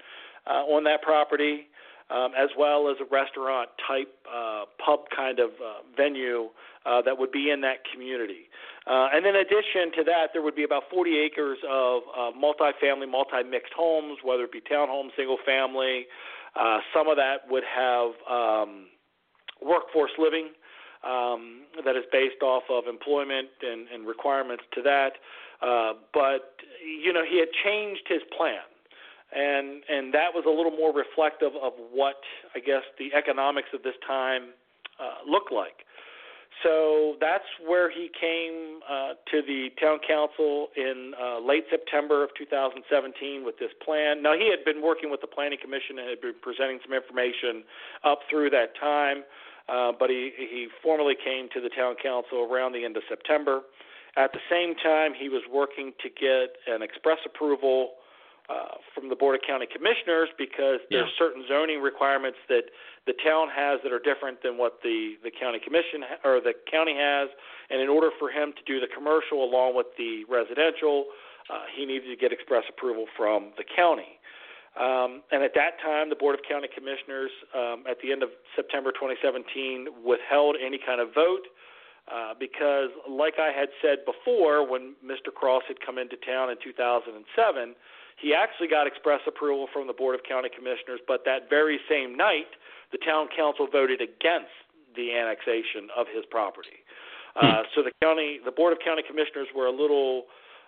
[0.46, 1.68] uh, on that property,
[2.10, 6.48] um, as well as a restaurant type uh, pub kind of uh, venue
[6.86, 8.48] uh, that would be in that community.
[8.86, 13.06] Uh, and in addition to that, there would be about 40 acres of uh, multi-family,
[13.06, 16.06] multi-mixed homes, whether it be townhomes, single family.
[16.56, 18.86] Uh, some of that would have um,
[19.62, 20.48] workforce living
[21.04, 25.12] um, that is based off of employment and, and requirements to that.
[25.62, 28.64] Uh, but you know, he had changed his plan,
[29.32, 32.16] and and that was a little more reflective of what
[32.54, 34.54] I guess the economics of this time
[34.98, 35.86] uh, looked like.
[36.62, 42.30] So that's where he came uh, to the town council in uh, late September of
[42.36, 44.22] 2017 with this plan.
[44.22, 47.64] Now, he had been working with the Planning Commission and had been presenting some information
[48.04, 49.24] up through that time,
[49.70, 53.62] uh, but he, he formally came to the town council around the end of September.
[54.16, 57.96] At the same time, he was working to get an express approval
[58.50, 61.06] uh, from the Board of County Commissioners because yeah.
[61.06, 62.66] there's certain zoning requirements that
[63.06, 66.52] the town has that are different than what the the county commission ha- or the
[66.66, 67.30] county has,
[67.70, 71.06] and in order for him to do the commercial along with the residential,
[71.46, 74.18] uh, he needed to get express approval from the county.
[74.74, 78.30] Um, and at that time, the Board of County Commissioners, um, at the end of
[78.54, 81.46] September 2017, withheld any kind of vote.
[82.10, 85.30] Uh, because, like I had said before, when Mr.
[85.30, 87.76] Cross had come into town in 2007,
[88.20, 92.16] he actually got express approval from the Board of County Commissioners, but that very same
[92.16, 92.52] night,
[92.92, 94.52] the town council voted against
[94.96, 96.84] the annexation of his property.
[97.36, 97.62] Uh, hmm.
[97.74, 100.24] so the county, the Board of County Commissioners were a little,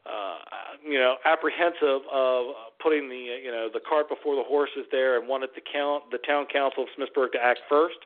[0.07, 0.39] uh,
[0.87, 5.29] you know, apprehensive of putting the, you know, the cart before the horses there, and
[5.29, 7.99] wanted the count, the town council of Smithsburg to act first,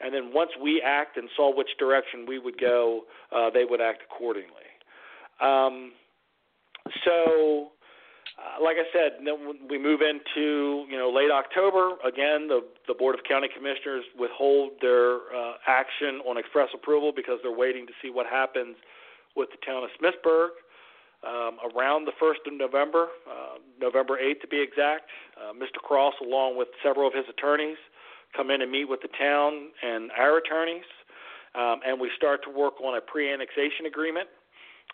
[0.00, 3.02] and then once we act and saw which direction we would go,
[3.34, 4.70] uh, they would act accordingly.
[5.40, 5.92] Um,
[7.04, 7.72] so
[8.38, 11.96] uh, like I said, then we move into you know late October.
[12.04, 17.38] Again, the the Board of County Commissioners withhold their uh, action on express approval because
[17.42, 18.76] they're waiting to see what happens
[19.36, 20.48] with the town of Smithsburg.
[21.24, 25.08] Um, around the 1st of November, uh, November 8th to be exact,
[25.40, 25.80] uh, Mr.
[25.80, 27.78] Cross, along with several of his attorneys,
[28.36, 30.84] come in and meet with the town and our attorneys,
[31.54, 34.28] um, and we start to work on a pre-annexation agreement,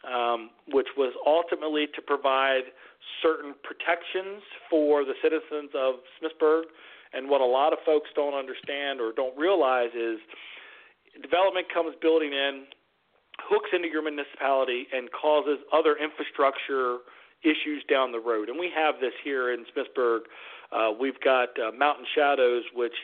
[0.06, 2.70] um, which was ultimately to provide
[3.22, 6.64] certain protections for the citizens of Smithsburg.
[7.12, 10.18] And what a lot of folks don't understand or don't realize is
[11.22, 12.66] development comes building in,
[13.40, 16.98] hooks into your municipality, and causes other infrastructure
[17.42, 18.48] issues down the road.
[18.48, 20.20] And we have this here in Smithsburg.
[20.72, 22.94] Uh, we've got uh, Mountain Shadows, which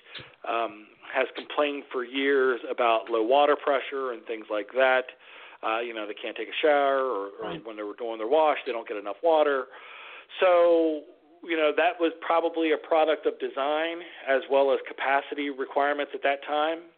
[0.49, 5.05] um, has complained for years about low water pressure and things like that.
[5.63, 7.67] Uh, you know, they can't take a shower, or, or right.
[7.67, 9.65] when they were doing their wash, they don't get enough water.
[10.41, 11.03] So
[11.45, 16.23] you know that was probably a product of design as well as capacity requirements at
[16.23, 16.91] that time.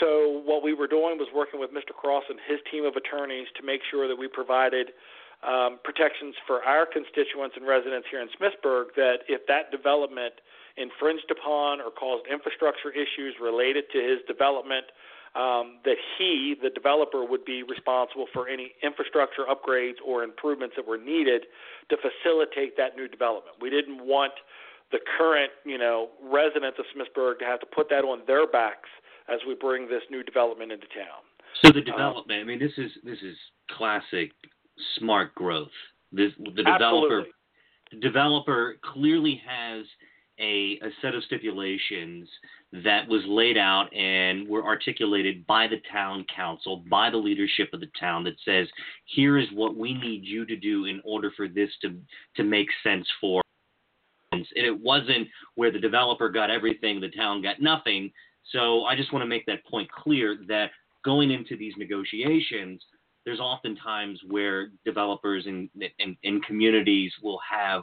[0.00, 1.96] So what we were doing was working with Mr.
[1.96, 4.92] Cross and his team of attorneys to make sure that we provided
[5.40, 8.92] um, protections for our constituents and residents here in Smithsburg.
[8.96, 10.44] That if that development
[10.76, 14.86] infringed upon or caused infrastructure issues related to his development,
[15.38, 20.86] um, that he, the developer, would be responsible for any infrastructure upgrades or improvements that
[20.86, 21.42] were needed
[21.90, 23.56] to facilitate that new development.
[23.60, 24.32] We didn't want
[24.90, 28.88] the current, you know, residents of Smithsburg to have to put that on their backs
[29.28, 31.22] as we bring this new development into town.
[31.62, 33.36] So the development, um, I mean, this is this is
[33.70, 34.32] classic
[34.98, 35.68] smart growth.
[36.12, 37.30] This, the developer absolutely.
[37.92, 39.84] the developer clearly has
[40.38, 42.28] a, a set of stipulations
[42.84, 47.80] that was laid out and were articulated by the town council, by the leadership of
[47.80, 48.68] the town that says,
[49.06, 51.96] here is what we need you to do in order for this to,
[52.36, 53.42] to make sense for
[54.30, 58.12] and it wasn't where the developer got everything, the town got nothing.
[58.52, 60.70] So I just want to make that point clear that
[61.04, 62.82] going into these negotiations,
[63.24, 67.82] there's often times where developers and, and, and communities will have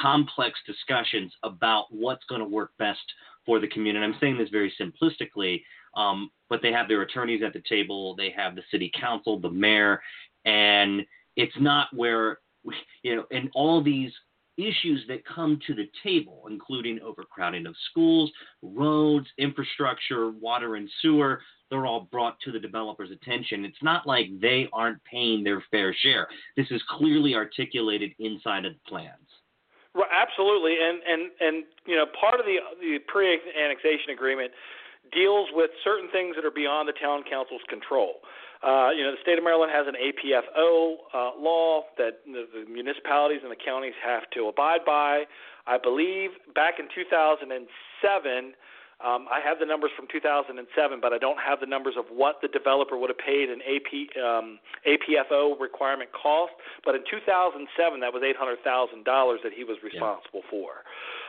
[0.00, 3.00] complex discussions about what's going to work best
[3.46, 4.04] for the community.
[4.04, 5.62] I'm saying this very simplistically,
[5.96, 9.50] um, but they have their attorneys at the table, they have the city council, the
[9.50, 10.00] mayor,
[10.44, 11.02] and
[11.36, 12.38] it's not where,
[13.02, 14.12] you know, and all these
[14.56, 18.30] issues that come to the table, including overcrowding of schools,
[18.62, 23.64] roads, infrastructure, water and sewer, they're all brought to the developer's attention.
[23.64, 26.28] It's not like they aren't paying their fair share.
[26.56, 29.28] This is clearly articulated inside of the plans.
[29.94, 34.50] Right, absolutely, and and and you know, part of the the pre-annexation agreement
[35.12, 38.18] deals with certain things that are beyond the town council's control.
[38.64, 42.64] Uh, you know, the state of Maryland has an APFO uh, law that the, the
[42.64, 45.24] municipalities and the counties have to abide by.
[45.66, 48.54] I believe back in 2007
[49.02, 50.54] um, I have the numbers from 2007,
[51.02, 53.90] but I don't have the numbers of what the developer would have paid an AP,
[54.18, 56.52] um, APFO requirement cost.
[56.84, 57.66] But in 2007,
[58.00, 58.62] that was $800,000
[59.42, 60.50] that he was responsible yeah.
[60.50, 60.70] for.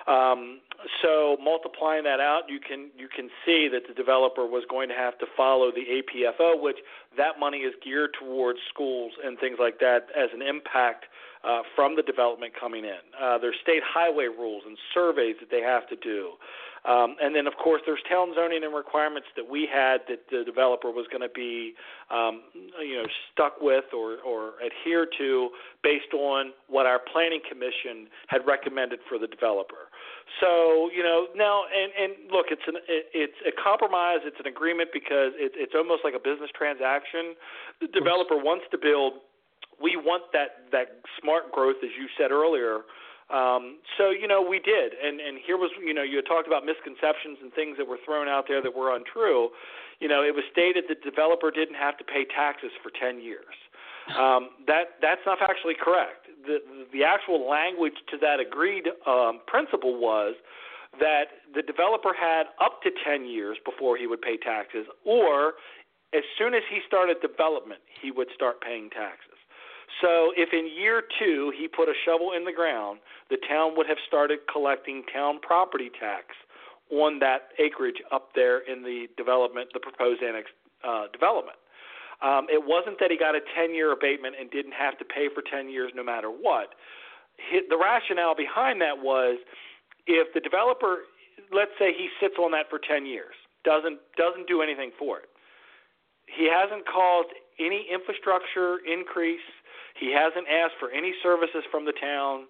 [0.05, 0.61] Um,
[1.01, 4.95] so multiplying that out, you can you can see that the developer was going to
[4.95, 6.77] have to follow the APFO, which
[7.17, 11.05] that money is geared towards schools and things like that as an impact
[11.43, 13.03] uh, from the development coming in.
[13.21, 16.31] Uh, there's state highway rules and surveys that they have to do.
[16.85, 20.43] Um, and then, of course, there's town zoning and requirements that we had that the
[20.45, 21.73] developer was going to be,
[22.11, 25.49] um, you know, stuck with or, or adhere to
[25.81, 29.89] based on what our planning commission had recommended for the developer.
[30.39, 34.21] So, you know, now and and look, it's an it, it's a compromise.
[34.23, 37.35] It's an agreement because it, it's almost like a business transaction.
[37.81, 39.25] The developer wants to build.
[39.81, 42.87] We want that that smart growth, as you said earlier
[43.33, 46.45] um, so you know we did, and and here was you know you had talked
[46.45, 49.49] about misconceptions and things that were thrown out there that were untrue.
[49.99, 53.21] You know it was stated that the developer didn't have to pay taxes for 10
[53.21, 53.57] years.
[54.13, 56.29] Um, that that's not actually correct.
[56.45, 56.59] The
[56.93, 60.35] the actual language to that agreed um, principle was
[60.99, 65.55] that the developer had up to 10 years before he would pay taxes, or
[66.13, 69.35] as soon as he started development, he would start paying taxes.
[70.01, 73.87] So if in year two he put a shovel in the ground, the town would
[73.87, 76.35] have started collecting town property tax
[76.91, 80.49] on that acreage up there in the development, the proposed annex
[80.83, 81.57] uh, development.
[82.21, 85.27] Um, it wasn't that he got a 10 year abatement and didn't have to pay
[85.33, 86.75] for 10 years no matter what.
[87.51, 89.37] The rationale behind that was
[90.07, 91.03] if the developer,
[91.51, 95.29] let's say he sits on that for 10 years, doesn't doesn't do anything for it.
[96.27, 99.43] He hasn't caused any infrastructure increase
[99.95, 102.47] he hasn't asked for any services from the town.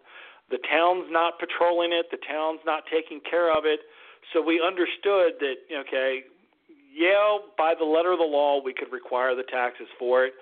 [0.49, 2.09] The town's not patrolling it.
[2.09, 3.81] The town's not taking care of it.
[4.33, 6.25] So we understood that, okay,
[6.95, 10.33] yeah, by the letter of the law, we could require the taxes for it.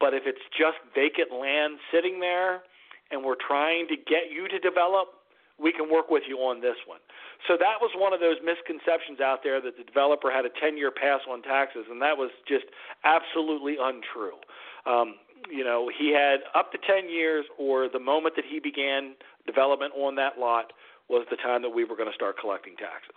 [0.00, 2.66] But if it's just vacant land sitting there
[3.12, 5.22] and we're trying to get you to develop,
[5.60, 6.98] we can work with you on this one.
[7.46, 10.76] So that was one of those misconceptions out there that the developer had a 10
[10.76, 12.64] year pass on taxes, and that was just
[13.04, 14.40] absolutely untrue.
[14.88, 15.14] Um,
[15.48, 19.14] you know, he had up to 10 years, or the moment that he began
[19.46, 20.72] development on that lot
[21.08, 23.16] was the time that we were going to start collecting taxes.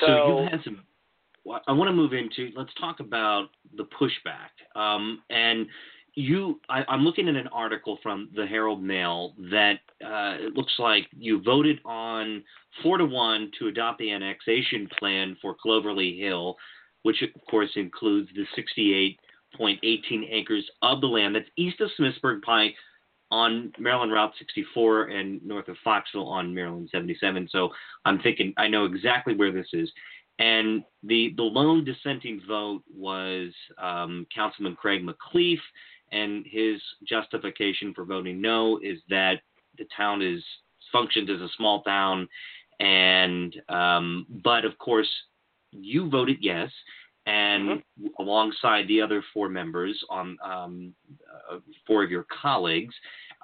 [0.00, 0.82] So, so you've had some.
[1.66, 2.50] I want to move into.
[2.56, 4.78] Let's talk about the pushback.
[4.80, 5.66] Um, and
[6.14, 10.72] you, I, am looking at an article from the Herald Mail that uh, it looks
[10.78, 12.42] like you voted on
[12.82, 16.56] four to one to adopt the annexation plan for Cloverly Hill,
[17.02, 18.44] which of course includes the
[19.58, 22.74] 68.18 acres of the land that's east of Smithsburg Pike,
[23.30, 27.48] on Maryland Route 64 and north of Foxville on Maryland 77.
[27.50, 27.70] So
[28.04, 29.90] I'm thinking I know exactly where this is.
[30.40, 35.58] And the the lone dissenting vote was um, Councilman Craig McCleaf,
[36.12, 39.42] and his justification for voting no is that
[39.76, 40.42] the town is
[40.90, 42.26] functioned as a small town,
[42.80, 45.10] and um, but of course
[45.72, 46.70] you voted yes,
[47.26, 48.06] and mm-hmm.
[48.18, 50.94] alongside the other four members on um,
[51.52, 52.94] uh, four of your colleagues,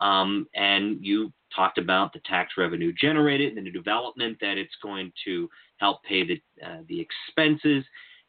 [0.01, 5.13] um, and you talked about the tax revenue generated and the development that it's going
[5.25, 7.85] to help pay the uh, the expenses,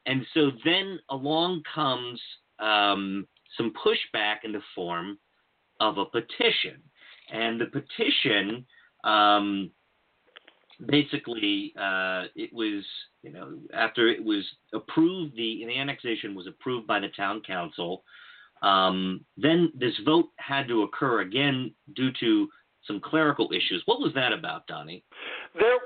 [0.06, 2.20] and so then along comes
[2.60, 3.28] um,
[3.58, 5.18] some pushback in the form
[5.80, 6.82] of a petition,
[7.32, 8.66] and the petition.
[9.04, 9.72] Um,
[10.86, 12.84] basically uh, it was
[13.24, 18.04] you know after it was approved the, the annexation was approved by the town council
[18.62, 22.48] um, then this vote had to occur again due to
[22.88, 25.04] some clerical issues what was that about donnie
[25.60, 25.78] there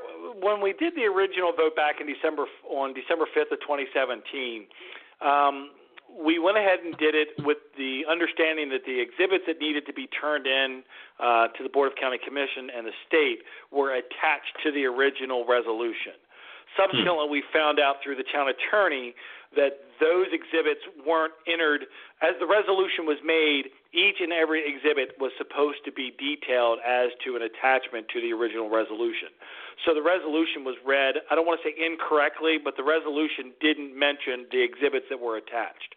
[0.41, 4.65] when we did the original vote back in december on december 5th of 2017
[5.21, 5.71] um,
[6.11, 9.93] we went ahead and did it with the understanding that the exhibits that needed to
[9.93, 10.83] be turned in
[11.19, 13.39] uh, to the Board of County Commission and the state
[13.71, 16.19] were attached to the original resolution.
[16.75, 17.31] Subsequently, hmm.
[17.31, 19.13] we found out through the town attorney
[19.55, 21.85] that those exhibits weren't entered.
[22.21, 27.11] As the resolution was made, each and every exhibit was supposed to be detailed as
[27.25, 29.29] to an attachment to the original resolution.
[29.85, 33.97] So the resolution was read, I don't want to say incorrectly, but the resolution didn't
[33.97, 35.95] mention the exhibits that were attached.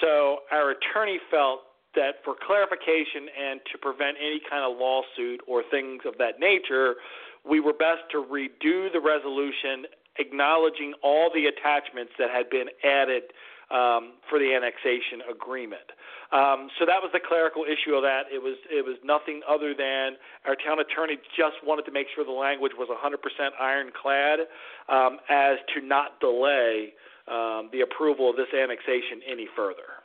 [0.00, 5.62] So our attorney felt that for clarification and to prevent any kind of lawsuit or
[5.70, 6.96] things of that nature,
[7.44, 9.84] we were best to redo the resolution
[10.18, 13.32] acknowledging all the attachments that had been added
[13.70, 15.88] um, for the annexation agreement.
[16.30, 18.28] Um, so that was the clerical issue of that.
[18.32, 22.24] It was it was nothing other than our town attorney just wanted to make sure
[22.24, 23.16] the language was 100%
[23.60, 24.40] ironclad
[24.88, 26.92] um, as to not delay
[27.28, 30.04] um, the approval of this annexation any further.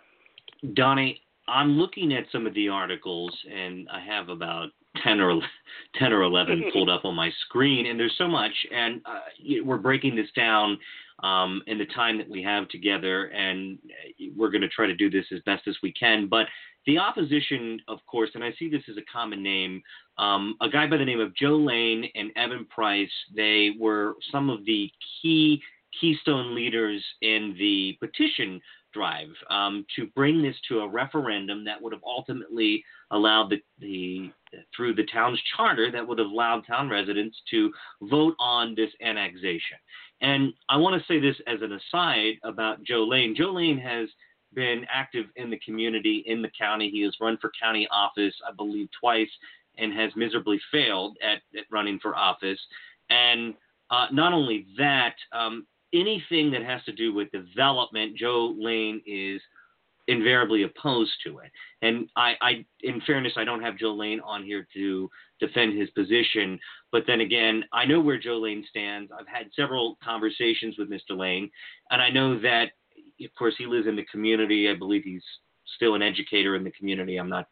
[0.74, 4.70] Donnie, I'm looking at some of the articles, and I have about
[5.04, 5.42] 10 or
[5.96, 9.20] 10 or 11 pulled up on my screen, and there's so much, and uh,
[9.64, 10.78] we're breaking this down
[11.24, 13.80] um, in the time that we have together, and
[14.36, 16.28] we're going to try to do this as best as we can.
[16.28, 16.48] But
[16.86, 19.82] the opposition, of course, and I see this as a common name,
[20.18, 24.50] um, a guy by the name of Joe Lane and Evan Price, they were some
[24.50, 24.90] of the
[25.22, 25.62] key
[26.00, 28.62] keystone leaders in the petition
[28.98, 34.32] drive um, to bring this to a referendum that would have ultimately allowed the, the
[34.76, 37.72] through the town's charter that would have allowed town residents to
[38.04, 39.78] vote on this annexation.
[40.22, 43.36] And I want to say this as an aside about Joe Lane.
[43.38, 44.10] Joe Lane has
[44.54, 46.90] been active in the community in the county.
[46.90, 49.30] He has run for county office, I believe, twice,
[49.78, 52.60] and has miserably failed at, at running for office.
[53.10, 53.54] And
[53.92, 59.42] uh, not only that, um, anything that has to do with development, Joe Lane is
[60.08, 61.52] invariably opposed to it.
[61.82, 65.10] And I, I, in fairness, I don't have Joe Lane on here to
[65.40, 66.60] defend his position.
[66.92, 69.12] But then again, I know where Joe Lane stands.
[69.18, 71.18] I've had several conversations with Mr.
[71.18, 71.50] Lane,
[71.92, 72.70] and I know that,
[73.22, 74.70] of course, he lives in the community.
[74.70, 75.24] I believe he's
[75.76, 77.18] still an educator in the community.
[77.18, 77.48] I'm not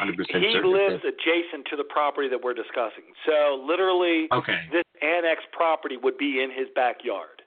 [0.00, 0.52] 100% he certain.
[0.52, 3.04] He lives adjacent to the property that we're discussing.
[3.26, 4.62] So literally, okay.
[4.72, 7.39] this annex property would be in his backyard.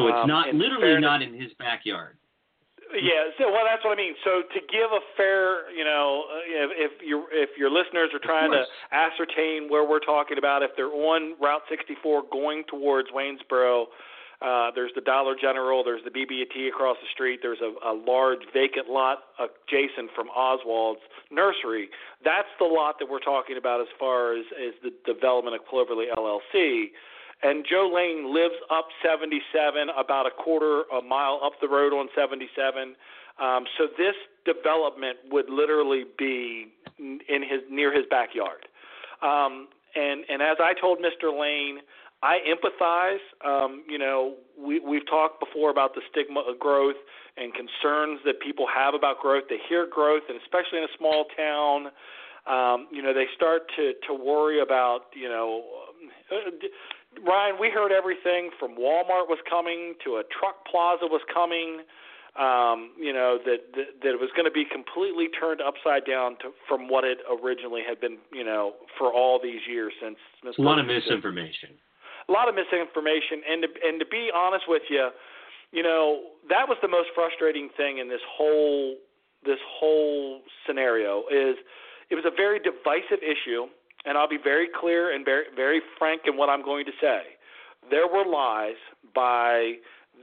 [0.00, 2.16] So it's um, not literally fairness, not in his backyard.
[2.90, 4.14] Yeah, so well, that's what I mean.
[4.24, 8.50] So to give a fair, you know, if, if your if your listeners are trying
[8.50, 13.86] to ascertain where we're talking about, if they're on Route 64 going towards Waynesboro,
[14.42, 18.40] uh, there's the Dollar General, there's the BB&T across the street, there's a, a large
[18.54, 21.90] vacant lot adjacent from Oswald's nursery.
[22.24, 26.06] That's the lot that we're talking about as far as, as the development of Cloverly
[26.16, 26.90] LLC
[27.42, 32.08] and Joe Lane lives up 77, about a quarter a mile up the road on
[32.14, 32.94] 77.
[33.40, 34.14] Um, so this
[34.44, 36.68] development would literally be
[36.98, 38.68] in his near his backyard.
[39.22, 41.32] Um, and and as I told Mr.
[41.32, 41.80] Lane,
[42.22, 43.24] I empathize.
[43.44, 46.96] Um, you know, we we've talked before about the stigma of growth
[47.36, 49.44] and concerns that people have about growth.
[49.48, 51.86] They hear growth, and especially in a small town,
[52.46, 55.64] um, you know, they start to to worry about you know.
[56.30, 56.50] Uh,
[57.18, 61.82] Ryan, we heard everything from Walmart was coming to a truck plaza was coming.
[62.38, 66.38] Um, you know that, that that it was going to be completely turned upside down
[66.46, 68.18] to, from what it originally had been.
[68.32, 71.74] You know, for all these years since a lot of misinformation.
[72.28, 75.10] A lot of misinformation, and to, and to be honest with you,
[75.72, 78.94] you know that was the most frustrating thing in this whole
[79.44, 81.56] this whole scenario is
[82.10, 83.66] it was a very divisive issue,
[84.04, 87.22] and I'll be very clear and very, very frank in what I'm going to say.
[87.90, 88.76] There were lies
[89.14, 89.74] by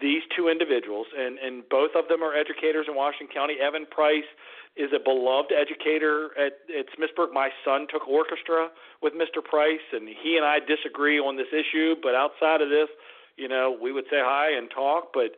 [0.01, 3.55] these two individuals, and, and both of them are educators in Washington County.
[3.61, 4.28] Evan Price
[4.75, 7.34] is a beloved educator at, at Smithsburg.
[7.34, 8.69] My son took orchestra
[9.01, 9.43] with Mr.
[9.43, 11.95] Price, and he and I disagree on this issue.
[12.01, 12.89] But outside of this,
[13.38, 15.09] you know, we would say hi and talk.
[15.13, 15.34] But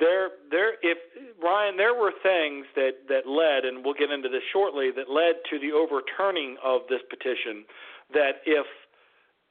[0.00, 0.98] there, there, if
[1.42, 5.36] Ryan, there were things that that led, and we'll get into this shortly, that led
[5.50, 7.64] to the overturning of this petition.
[8.12, 8.66] That if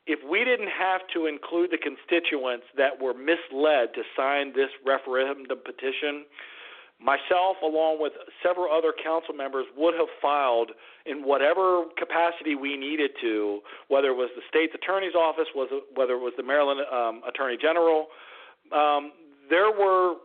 [0.07, 5.59] if we didn't have to include the constituents that were misled to sign this referendum
[5.65, 6.23] petition,
[6.99, 10.71] myself, along with several other council members, would have filed
[11.05, 16.13] in whatever capacity we needed to, whether it was the state's attorney's office, was whether
[16.13, 18.07] it was the Maryland um, Attorney General.
[18.71, 19.11] Um,
[19.49, 20.15] there were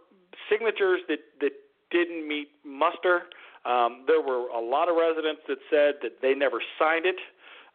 [0.50, 1.52] signatures that that
[1.90, 3.28] didn't meet muster.
[3.64, 7.20] Um, there were a lot of residents that said that they never signed it,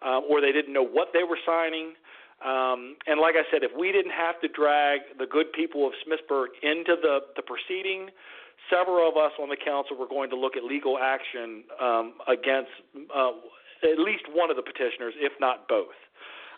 [0.06, 1.94] uh, or they didn't know what they were signing.
[2.44, 5.94] Um, and like I said, if we didn't have to drag the good people of
[6.06, 8.10] Smithsburg into the, the proceeding,
[8.70, 12.70] several of us on the council were going to look at legal action um, against
[13.16, 13.32] uh,
[13.84, 15.96] at least one of the petitioners, if not both.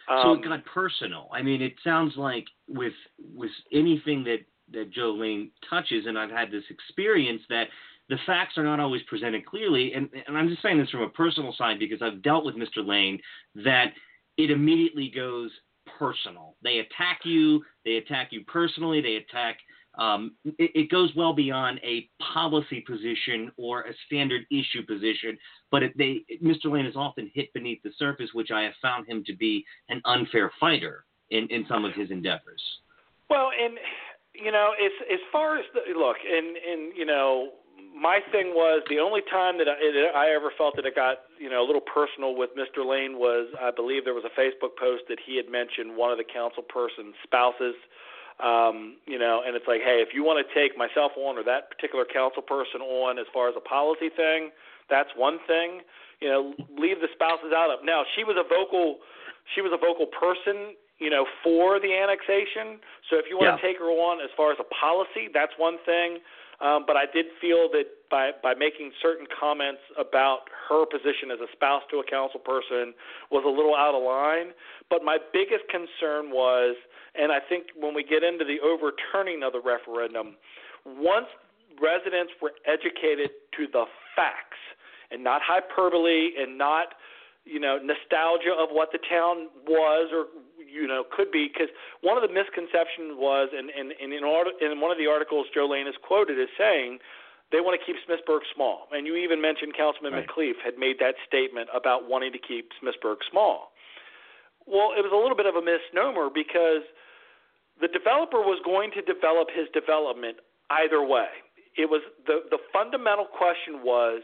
[0.09, 1.29] Um, so it got personal.
[1.31, 2.93] I mean, it sounds like with
[3.35, 4.39] with anything that
[4.73, 7.65] that Joe Lane touches, and I've had this experience that
[8.09, 9.93] the facts are not always presented clearly.
[9.93, 12.85] And, and I'm just saying this from a personal side because I've dealt with Mr.
[12.85, 13.19] Lane
[13.55, 13.87] that
[14.37, 15.51] it immediately goes
[15.97, 16.55] personal.
[16.63, 17.63] They attack you.
[17.85, 19.01] They attack you personally.
[19.01, 19.57] They attack
[19.97, 25.37] um, it, it, goes well beyond a policy position or a standard issue position,
[25.71, 26.71] but they, Mr.
[26.71, 30.01] Lane is often hit beneath the surface, which I have found him to be an
[30.05, 32.61] unfair fighter in, in some of his endeavors.
[33.29, 33.77] Well, and
[34.41, 37.51] you know, as as far as the look, and and you know,
[37.95, 41.27] my thing was the only time that I, it, I ever felt that it got
[41.39, 42.85] you know a little personal with Mr.
[42.85, 46.17] Lane was I believe there was a Facebook post that he had mentioned one of
[46.17, 47.75] the council person's spouses
[48.39, 51.43] um, you know, and it's like, hey, if you want to take myself on or
[51.43, 54.55] that particular council person on as far as a policy thing,
[54.89, 55.83] that's one thing.
[56.23, 56.41] You know,
[56.79, 57.83] leave the spouses out of.
[57.83, 59.03] Now, she was a vocal,
[59.55, 62.79] she was a vocal person, you know, for the annexation.
[63.09, 63.57] So if you want yeah.
[63.57, 66.19] to take her on as far as a policy, that's one thing.
[66.59, 71.39] Um, but I did feel that by by making certain comments about her position as
[71.39, 72.93] a spouse to a council person
[73.31, 74.51] was a little out of line.
[74.89, 76.75] But my biggest concern was
[77.15, 80.35] and I think when we get into the overturning of the referendum,
[80.85, 81.27] once
[81.81, 83.85] residents were educated to the
[84.15, 84.59] facts
[85.11, 86.95] and not hyperbole and not
[87.45, 90.27] you know nostalgia of what the town was or
[90.71, 91.69] you know could be because
[92.01, 95.47] one of the misconceptions was and and, and in order in one of the articles
[95.53, 96.99] Joe Lane is quoted as saying
[97.51, 100.27] they want to keep Smithsburg small and you even mentioned Councilman right.
[100.27, 103.71] McCleaf had made that statement about wanting to keep Smithsburg small
[104.65, 106.85] well it was a little bit of a misnomer because
[107.81, 110.37] the developer was going to develop his development
[110.69, 111.31] either way.
[111.77, 114.21] It was the the fundamental question was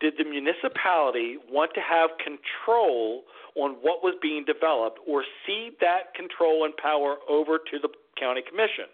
[0.00, 3.24] did the municipality want to have control
[3.54, 7.88] on what was being developed or cede that control and power over to the
[8.18, 8.88] county commission?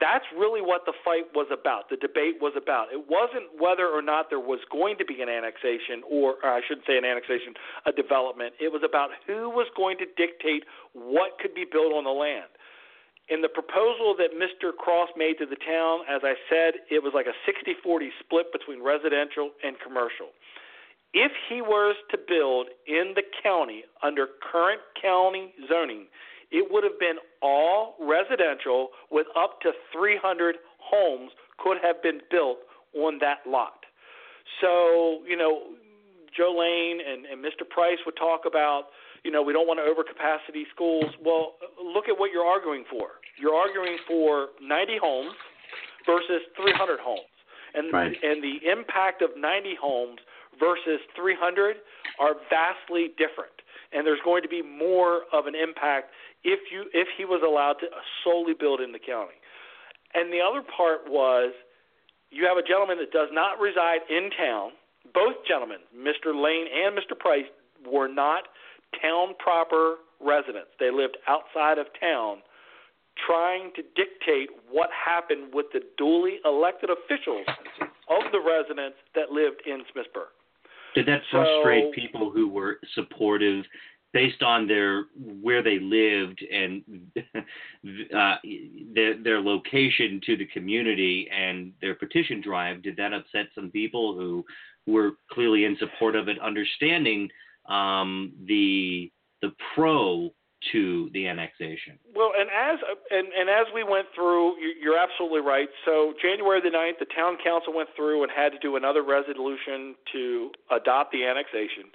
[0.00, 1.90] That's really what the fight was about.
[1.90, 2.88] The debate was about.
[2.88, 6.64] It wasn't whether or not there was going to be an annexation, or, or I
[6.64, 7.52] shouldn't say an annexation,
[7.84, 8.56] a development.
[8.56, 10.64] It was about who was going to dictate
[10.94, 12.48] what could be built on the land
[13.30, 14.76] in the proposal that Mr.
[14.76, 18.52] Cross made to the town, as I said, it was like a 60 40 split
[18.52, 20.34] between residential and commercial.
[21.14, 26.06] If he was to build in the county under current county zoning,
[26.50, 32.58] it would have been all residential with up to 300 homes could have been built
[32.94, 33.86] on that lot.
[34.60, 35.78] So, you know,
[36.36, 37.68] Joe Lane and, and Mr.
[37.68, 38.90] Price would talk about
[39.24, 41.12] you know, we don't want to overcapacity schools.
[41.22, 43.19] Well, look at what you're arguing for.
[43.40, 45.32] You're arguing for 90 homes
[46.06, 47.24] versus 300 homes.
[47.72, 48.12] And right.
[48.22, 50.18] and the impact of 90 homes
[50.58, 51.76] versus 300
[52.18, 53.54] are vastly different.
[53.92, 56.10] And there's going to be more of an impact
[56.42, 57.86] if you if he was allowed to
[58.24, 59.38] solely build in the county.
[60.14, 61.52] And the other part was
[62.30, 64.70] you have a gentleman that does not reside in town.
[65.14, 66.34] Both gentlemen, Mr.
[66.34, 67.18] Lane and Mr.
[67.18, 67.46] Price,
[67.86, 68.44] were not
[69.00, 70.70] town proper residents.
[70.78, 72.42] They lived outside of town
[73.26, 77.46] trying to dictate what happened with the duly elected officials
[78.08, 80.30] of the residents that lived in Smithsburg.
[80.94, 83.64] Did that frustrate so, people who were supportive
[84.12, 85.04] based on their
[85.40, 86.82] where they lived and
[88.16, 88.34] uh,
[88.94, 92.82] their their location to the community and their petition drive?
[92.82, 94.44] Did that upset some people who
[94.86, 97.28] were clearly in support of it, understanding
[97.68, 100.30] um, the the pro
[100.72, 101.98] to the annexation.
[102.14, 102.78] Well, and as
[103.10, 105.68] and, and as we went through, you're absolutely right.
[105.84, 109.94] So January the 9th, the town council went through and had to do another resolution
[110.12, 111.88] to adopt the annexation.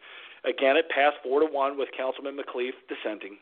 [0.46, 3.38] Again, it passed four to one with Councilman McCleaf dissenting.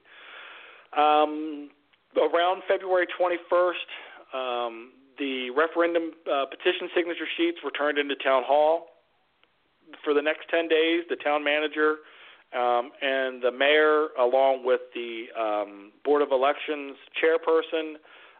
[0.95, 1.69] Um,
[2.15, 3.88] around February 21st,
[4.34, 8.88] um, the referendum uh, petition signature sheets were turned into town hall.
[10.03, 11.97] For the next 10 days, the town manager
[12.55, 17.95] um, and the mayor, along with the um, Board of Elections chairperson,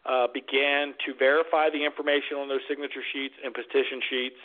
[0.06, 4.42] uh, began to verify the information on those signature sheets and petition sheets.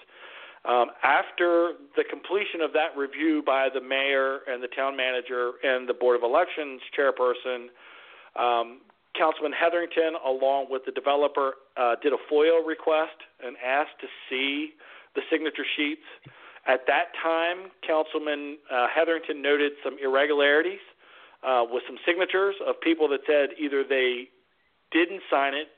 [0.65, 5.89] Um, after the completion of that review by the mayor and the town manager and
[5.89, 7.69] the Board of Elections chairperson,
[8.37, 8.81] um,
[9.17, 14.75] Councilman Hetherington, along with the developer, uh, did a FOIA request and asked to see
[15.15, 16.07] the signature sheets.
[16.69, 20.85] At that time, Councilman uh, Hetherington noted some irregularities
[21.43, 24.29] uh, with some signatures of people that said either they
[24.93, 25.69] didn't sign it.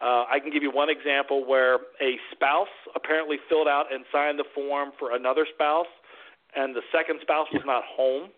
[0.00, 4.38] Uh, I can give you one example where a spouse apparently filled out and signed
[4.38, 5.90] the form for another spouse,
[6.56, 8.30] and the second spouse was not home.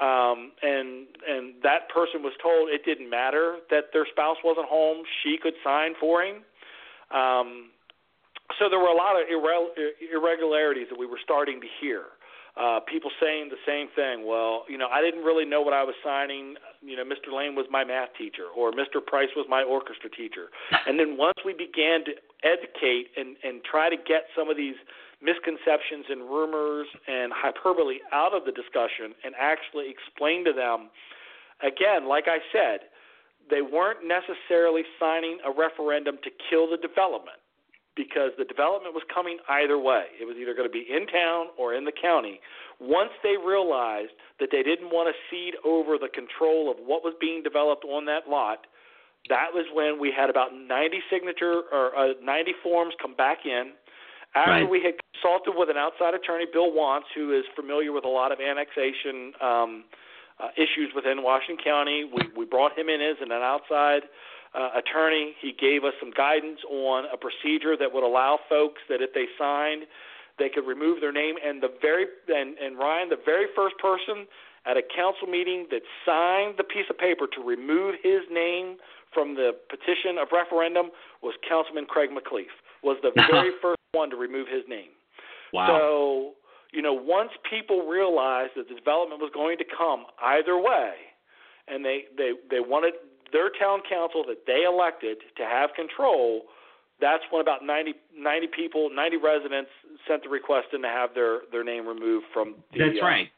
[0.00, 5.02] Um, and and that person was told it didn't matter that their spouse wasn't home;
[5.22, 6.36] she could sign for him.
[7.10, 7.70] Um,
[8.56, 12.16] so there were a lot of irregularities that we were starting to hear.
[12.58, 14.26] Uh, people saying the same thing.
[14.26, 16.56] Well, you know, I didn't really know what I was signing.
[16.82, 17.30] You know, Mr.
[17.30, 18.98] Lane was my math teacher, or Mr.
[19.04, 20.50] Price was my orchestra teacher.
[20.88, 24.74] And then once we began to educate and and try to get some of these
[25.22, 30.90] misconceptions and rumors and hyperbole out of the discussion and actually explain to them,
[31.62, 32.90] again, like I said,
[33.50, 37.38] they weren't necessarily signing a referendum to kill the development
[37.98, 40.06] because the development was coming either way.
[40.22, 42.38] It was either going to be in town or in the county.
[42.78, 47.12] Once they realized that they didn't want to cede over the control of what was
[47.20, 48.70] being developed on that lot,
[49.28, 53.74] that was when we had about 90 signature or uh, 90 forms come back in.
[54.38, 54.70] After right.
[54.70, 58.30] we had consulted with an outside attorney, Bill Wantz, who is familiar with a lot
[58.30, 59.84] of annexation um,
[60.38, 64.06] uh, issues within Washington County, we, we brought him in as an outside
[64.54, 65.34] uh, attorney.
[65.40, 69.26] He gave us some guidance on a procedure that would allow folks that if they
[69.38, 69.84] signed,
[70.38, 71.34] they could remove their name.
[71.44, 74.26] And the very and, and Ryan, the very first person
[74.66, 78.76] at a council meeting that signed the piece of paper to remove his name
[79.12, 80.90] from the petition of referendum
[81.22, 82.52] was Councilman Craig McCleaf.
[82.82, 84.92] Was the very first one to remove his name.
[85.52, 85.66] Wow.
[85.66, 86.34] So
[86.72, 90.92] you know, once people realized that the development was going to come either way,
[91.66, 92.94] and they they they wanted
[93.32, 96.42] their town council that they elected to have control,
[97.00, 99.70] that's when about 90, 90 people, 90 residents
[100.06, 102.78] sent the request in to have their, their name removed from the.
[102.78, 103.28] That's uh, right.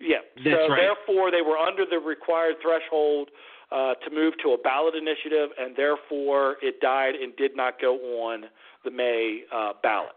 [0.00, 0.16] Yeah.
[0.36, 0.80] That's so right.
[0.80, 3.30] therefore, they were under the required threshold
[3.70, 7.96] uh, to move to a ballot initiative, and therefore it died and did not go
[8.24, 8.44] on
[8.84, 10.12] the May uh, ballot.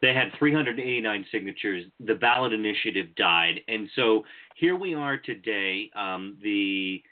[0.00, 1.84] They had 389 signatures.
[2.04, 4.24] The ballot initiative died, and so
[4.56, 5.90] here we are today.
[5.96, 7.02] Um, the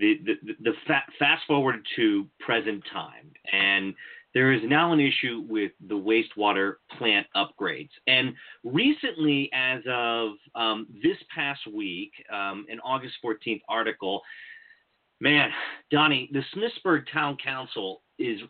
[0.00, 3.94] the, the, fa- fast forward to present time, and
[4.32, 7.90] there is now an issue with the wastewater plant upgrades.
[8.06, 8.34] And
[8.64, 14.22] recently, as of um, this past week, um, an August 14th article,
[15.20, 15.50] man,
[15.90, 18.40] Donnie, the Smithsburg Town Council is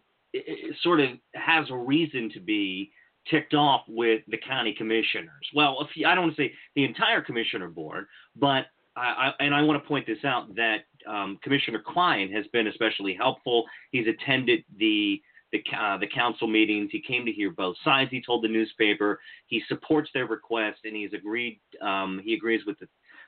[0.83, 2.93] sort of has a reason to be
[3.31, 5.47] ticked off with the county commissioners.
[5.55, 9.55] Well, if I don't want to say the entire commissioner board, but I, I, and
[9.55, 13.65] I want to point this out that um, Commissioner Cline has been especially helpful.
[13.91, 15.21] He's attended the
[15.53, 16.91] the, uh, the council meetings.
[16.93, 18.11] He came to hear both sides.
[18.11, 21.61] He told the newspaper he supports their request, and he's agreed.
[21.83, 22.87] Um, he agrees with the,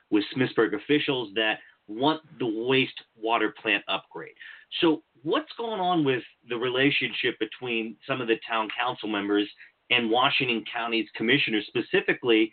[0.09, 4.33] with Smithsburg officials that want the wastewater plant upgrade.
[4.81, 9.49] So, what's going on with the relationship between some of the town council members
[9.89, 12.51] and Washington County's commissioners, specifically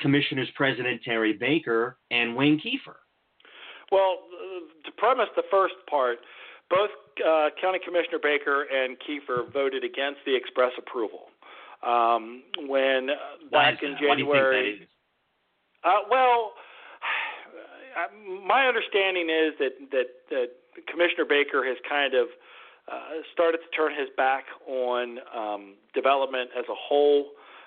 [0.00, 2.96] Commissioners President Terry Baker and Wayne Keefer?
[3.92, 4.18] Well,
[4.84, 6.18] to premise the first part,
[6.70, 6.90] both
[7.26, 11.28] uh, County Commissioner Baker and Keefer voted against the express approval.
[11.86, 14.88] Um, when uh, back in January,
[15.84, 16.52] uh, well,
[18.46, 20.48] my understanding is that that, that
[20.88, 22.28] Commissioner Baker has kind of
[22.90, 27.26] uh, started to turn his back on um, development as a whole.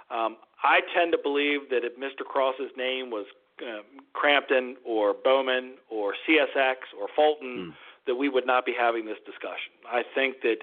[0.09, 2.25] Um, I tend to believe that if Mr.
[2.25, 3.25] Cross's name was
[3.61, 3.81] uh,
[4.13, 7.73] Crampton or Bowman or CSX or Fulton, mm.
[8.05, 9.73] that we would not be having this discussion.
[9.89, 10.57] I think that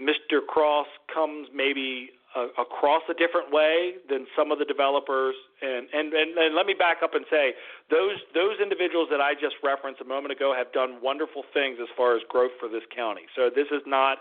[0.00, 0.44] Mr.
[0.46, 5.34] Cross comes maybe uh, across a different way than some of the developers.
[5.60, 7.52] And, and, and, and let me back up and say
[7.90, 11.88] those those individuals that I just referenced a moment ago have done wonderful things as
[11.96, 13.22] far as growth for this county.
[13.36, 14.18] So this is not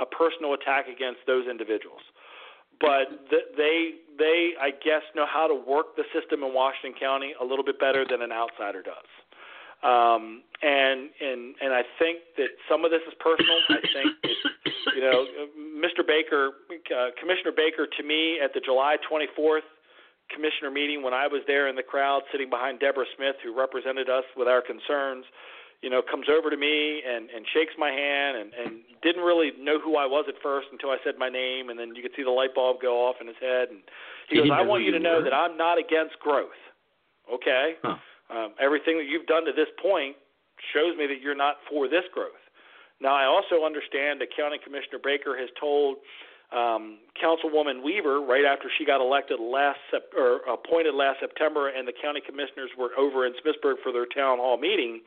[0.00, 2.00] a personal attack against those individuals,
[2.80, 7.34] but th- they they I guess know how to work the system in Washington County
[7.40, 9.10] a little bit better than an outsider does.
[9.80, 13.56] Um, and and and I think that some of this is personal.
[13.68, 14.36] I think that,
[14.96, 15.24] you know,
[15.56, 16.04] Mr.
[16.04, 19.64] Baker, uh, Commissioner Baker, to me at the July 24th
[20.28, 24.08] commissioner meeting when I was there in the crowd, sitting behind Deborah Smith, who represented
[24.08, 25.24] us with our concerns,
[25.82, 28.70] you know, comes over to me and and shakes my hand and and
[29.02, 31.94] didn't really know who I was at first until I said my name, and then
[31.94, 33.80] you could see the light bulb go off in his head, and
[34.28, 36.60] he, he goes, "I want you to know that I'm not against growth."
[37.32, 37.80] Okay.
[37.82, 37.96] Huh.
[38.30, 40.14] Um, everything that you've done to this point
[40.72, 42.38] shows me that you're not for this growth.
[43.00, 45.96] Now, I also understand that County Commissioner Baker has told
[46.52, 51.86] um, Councilwoman Weaver right after she got elected last sep- or appointed last September, and
[51.86, 55.00] the county commissioners were over in Smithsburg for their town hall meeting,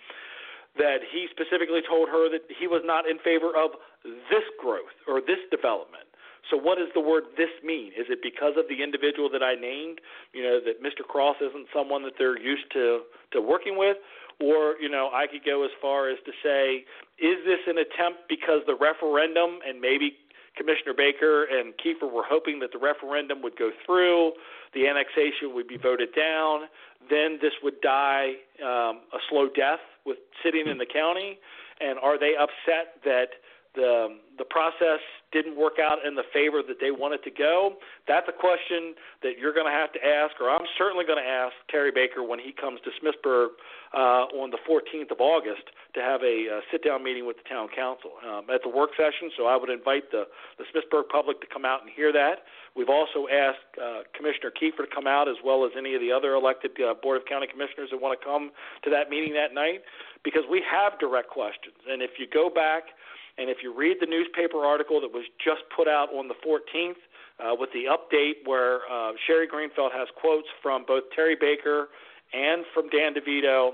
[0.77, 5.21] that he specifically told her that he was not in favor of this growth or
[5.21, 6.09] this development.
[6.51, 7.95] So what does the word this mean?
[7.95, 10.01] Is it because of the individual that I named,
[10.33, 11.07] you know, that Mr.
[11.07, 13.97] Cross isn't someone that they're used to to working with?
[14.41, 16.83] Or, you know, I could go as far as to say,
[17.21, 20.17] is this an attempt because the referendum and maybe
[20.57, 24.33] Commissioner Baker and Keefer were hoping that the referendum would go through,
[24.73, 26.69] the annexation would be voted down,
[27.09, 31.39] then this would die um, a slow death with sitting in the county?
[31.79, 33.29] And are they upset that
[33.75, 35.01] the the process
[35.31, 37.77] didn't work out in the favor that they wanted to go?
[38.07, 41.29] That's a question that you're going to have to ask, or I'm certainly going to
[41.29, 43.53] ask Terry Baker when he comes to Smithsburg
[43.93, 47.67] uh, on the 14th of August to have a uh, sit-down meeting with the town
[47.69, 49.29] council um, at the work session.
[49.37, 50.25] So I would invite the
[50.57, 52.45] the Smithsburg public to come out and hear that.
[52.75, 56.11] We've also asked uh, Commissioner Keefer to come out, as well as any of the
[56.11, 58.49] other elected uh, Board of County Commissioners that want to come
[58.83, 59.85] to that meeting that night,
[60.23, 61.77] because we have direct questions.
[61.85, 62.97] And if you go back
[63.37, 67.01] and if you read the newspaper article that was just put out on the 14th
[67.39, 71.89] uh, with the update where uh, Sherry Greenfield has quotes from both Terry Baker
[72.33, 73.69] and from Dan DeVito,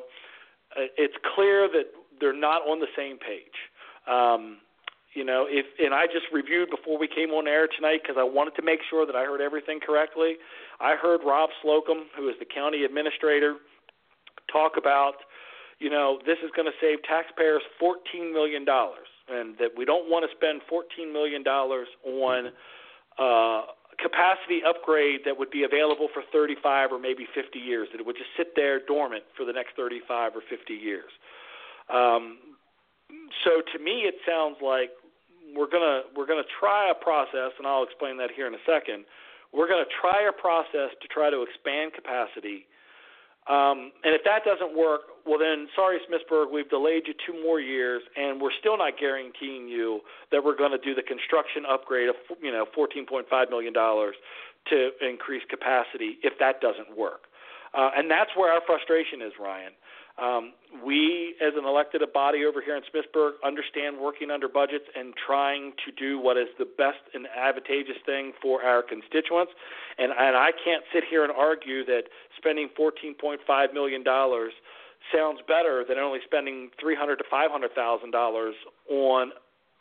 [0.75, 3.55] uh, it's clear that they're not on the same page.
[4.07, 4.57] Um,
[5.15, 8.23] you know, if and I just reviewed before we came on air tonight because I
[8.23, 10.35] wanted to make sure that I heard everything correctly.
[10.79, 13.55] I heard Rob Slocum, who is the county administrator,
[14.51, 15.25] talk about,
[15.79, 18.65] you know, this is going to save taxpayers $14 million
[19.31, 22.51] and that we don't want to spend $14 million on
[23.17, 23.61] uh,
[24.01, 28.17] capacity upgrade that would be available for 35 or maybe 50 years, that it would
[28.17, 31.11] just sit there dormant for the next 35 or 50 years.
[31.93, 32.37] Um,
[33.43, 34.91] so to me, it sounds like
[35.55, 39.05] we're gonna we're gonna try a process, and I'll explain that here in a second.
[39.51, 42.69] We're gonna try a process to try to expand capacity
[43.49, 47.59] um, and if that doesn't work, well then, sorry, Smithsburg, we've delayed you two more
[47.59, 50.01] years, and we're still not guaranteeing you
[50.31, 54.15] that we're going to do the construction upgrade of you know 14.5 million dollars
[54.67, 57.29] to increase capacity if that doesn't work.
[57.77, 59.73] Uh, and that's where our frustration is, Ryan.
[60.19, 60.53] Um,
[60.83, 65.71] we, as an elected body over here in Smithsburg, understand working under budgets and trying
[65.85, 69.53] to do what is the best and advantageous thing for our constituents.
[69.97, 72.03] And, and I can't sit here and argue that
[72.35, 74.03] spending $14.5 million
[75.13, 78.55] sounds better than only spending 300 to 500 thousand dollars
[78.89, 79.31] on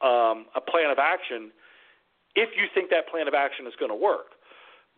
[0.03, 1.51] um, a plan of action
[2.37, 4.39] if you think that plan of action is going to work.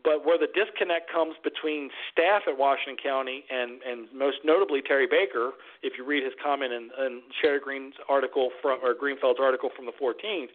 [0.03, 5.07] But where the disconnect comes between staff at Washington County and, and most notably Terry
[5.07, 5.53] Baker,
[5.83, 9.85] if you read his comment in, in Sherry Green's article from or Greenfield's article from
[9.85, 10.49] the 14th,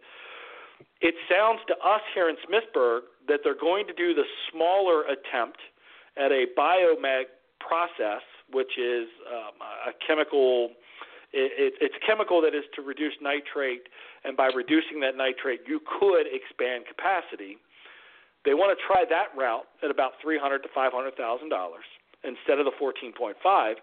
[1.00, 5.58] it sounds to us here in Smithsburg that they're going to do the smaller attempt
[6.16, 7.24] at a biomag
[7.60, 8.22] process,
[8.52, 9.54] which is um,
[9.88, 10.70] a chemical.
[11.32, 13.90] It, it, it's a chemical that is to reduce nitrate,
[14.24, 17.58] and by reducing that nitrate, you could expand capacity
[18.46, 21.84] they want to try that route at about three hundred to five hundred thousand dollars
[22.22, 23.76] instead of the fourteen point five.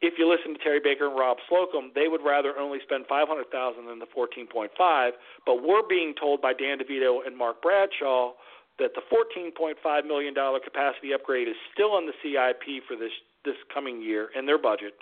[0.00, 3.28] If you listen to Terry Baker and Rob Slocum, they would rather only spend five
[3.28, 5.12] hundred thousand than the fourteen point five.
[5.44, 8.32] But we're being told by Dan DeVito and Mark Bradshaw
[8.80, 12.96] that the fourteen point five million dollar capacity upgrade is still in the CIP for
[12.96, 13.12] this
[13.44, 14.94] this coming year in their budget,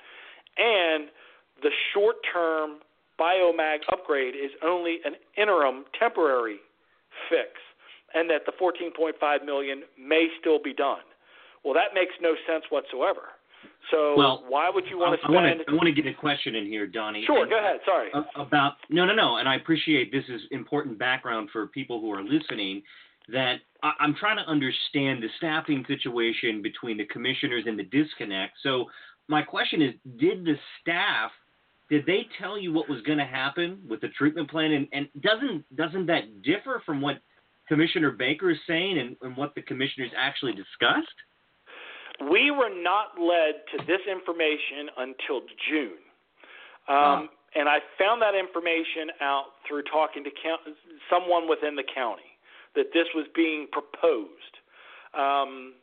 [0.58, 1.08] and
[1.62, 2.78] the short term
[3.18, 6.58] biomag upgrade is only an interim temporary
[7.30, 7.48] fix
[8.14, 11.04] and that the 14.5 million may still be done.
[11.64, 13.34] Well, that makes no sense whatsoever.
[13.90, 15.36] So well, why would you want to spend?
[15.36, 17.24] I want to, I want to get a question in here, Donnie.
[17.26, 17.80] Sure, and, go ahead.
[17.84, 18.10] Sorry.
[18.36, 22.22] About no, no, no, and I appreciate this is important background for people who are
[22.22, 22.82] listening.
[23.28, 28.54] That I, I'm trying to understand the staffing situation between the commissioners and the disconnect.
[28.62, 28.86] So
[29.28, 31.30] my question is, did the staff
[31.88, 34.72] did they tell you what was going to happen with the treatment plan?
[34.72, 37.18] And, and doesn't doesn't that differ from what
[37.68, 41.18] Commissioner Baker is saying and, and what the commissioners actually discussed?
[42.30, 46.02] We were not led to this information until June.
[46.88, 50.60] Um, And I found that information out through talking to count-
[51.10, 52.35] someone within the county
[52.76, 54.54] that this was being proposed.
[55.16, 55.74] Um,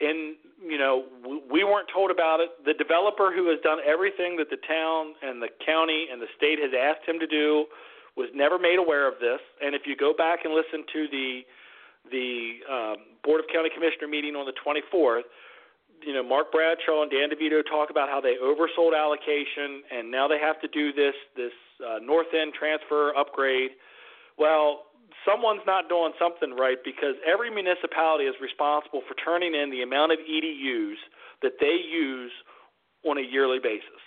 [0.00, 1.04] and you know
[1.50, 2.50] we weren't told about it.
[2.64, 6.58] The developer who has done everything that the town and the county and the state
[6.60, 7.64] has asked him to do
[8.16, 9.40] was never made aware of this.
[9.60, 11.40] And if you go back and listen to the
[12.12, 15.26] the um, Board of County Commissioner meeting on the 24th,
[16.04, 20.28] you know Mark Bradshaw and Dan DeVito talk about how they oversold allocation and now
[20.28, 23.72] they have to do this this uh, north end transfer upgrade.
[24.36, 24.92] Well,
[25.24, 30.12] someone's not doing something right because every municipality is responsible for turning in the amount
[30.12, 30.98] of EDUs
[31.42, 32.32] that they use
[33.04, 34.02] on a yearly basis.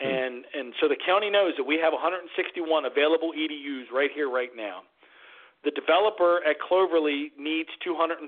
[0.00, 0.08] Hmm.
[0.08, 4.50] And and so the county knows that we have 161 available EDUs right here right
[4.56, 4.82] now.
[5.64, 8.24] The developer at Cloverly needs 250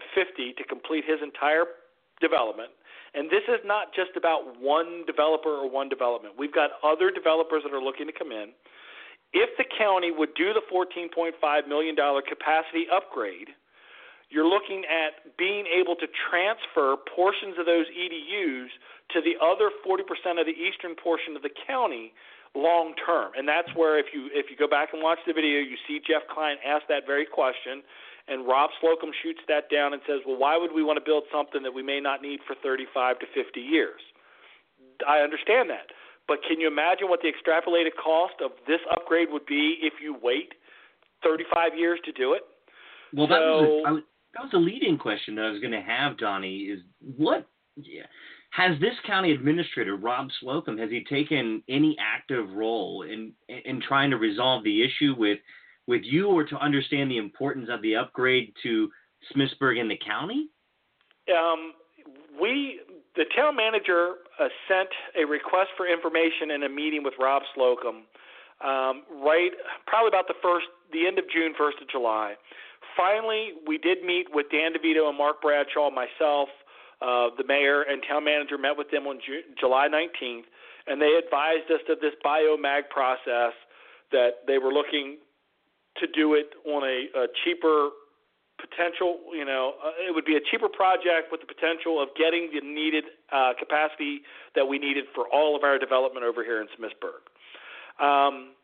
[0.52, 1.64] to complete his entire
[2.20, 2.70] development.
[3.14, 6.34] And this is not just about one developer or one development.
[6.38, 8.52] We've got other developers that are looking to come in.
[9.32, 13.48] If the county would do the $14.5 million capacity upgrade,
[14.28, 18.68] you're looking at being able to transfer portions of those EDUs
[19.12, 22.12] to the other 40% of the eastern portion of the county
[22.54, 23.32] long term.
[23.36, 26.00] And that's where if you if you go back and watch the video, you see
[26.00, 27.82] Jeff Cline ask that very question
[28.28, 31.24] and Rob Slocum shoots that down and says, "Well, why would we want to build
[31.32, 34.00] something that we may not need for 35 to 50 years?"
[35.06, 35.90] I understand that.
[36.28, 40.16] But can you imagine what the extrapolated cost of this upgrade would be if you
[40.22, 40.54] wait
[41.24, 42.42] 35 years to do it?
[43.12, 44.02] Well, so, that was, a, was
[44.34, 46.60] that was a leading question that I was going to have, Donnie.
[46.60, 46.80] Is
[47.16, 47.46] what
[47.76, 48.04] yeah,
[48.50, 54.10] has this county administrator Rob Slocum has he taken any active role in in trying
[54.10, 55.38] to resolve the issue with
[55.86, 58.88] with you or to understand the importance of the upgrade to
[59.34, 60.48] Smithsburg and the county?
[61.30, 61.72] Um,
[62.40, 62.80] we
[63.16, 68.02] the town manager uh, sent a request for information in a meeting with Rob Slocum,
[68.64, 69.50] um, right,
[69.86, 72.34] probably about the first, the end of June, first of July.
[72.96, 76.48] Finally, we did meet with Dan DeVito and Mark Bradshaw, myself,
[77.00, 79.18] uh, the mayor and town manager met with them on
[79.58, 80.46] July 19th,
[80.86, 83.54] and they advised us of this biomag process
[84.10, 85.18] that they were looking
[85.98, 87.90] to do it on a, a cheaper
[88.60, 92.50] potential, you know, uh, it would be a cheaper project with the potential of getting
[92.52, 94.22] the needed uh, capacity
[94.54, 97.22] that we needed for all of our development over here in Smithsburg.
[97.98, 98.54] Um,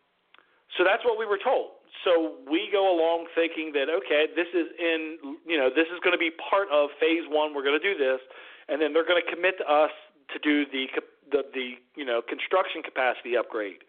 [0.76, 1.78] so that's what we were told.
[2.04, 6.14] So we go along thinking that okay, this is in, you know, this is going
[6.14, 7.54] to be part of phase one.
[7.54, 8.20] We're going to do this,
[8.68, 9.90] and then they're going to commit to us
[10.32, 10.86] to do the
[11.32, 13.82] the, the you know construction capacity upgrade.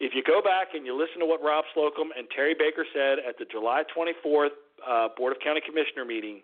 [0.00, 3.22] If you go back and you listen to what Rob Slocum and Terry Baker said
[3.22, 4.58] at the July 24th
[4.88, 6.42] uh, Board of County Commissioner meeting,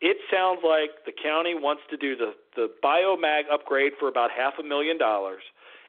[0.00, 4.54] it sounds like the county wants to do the, the biomag upgrade for about half
[4.58, 5.42] a million dollars,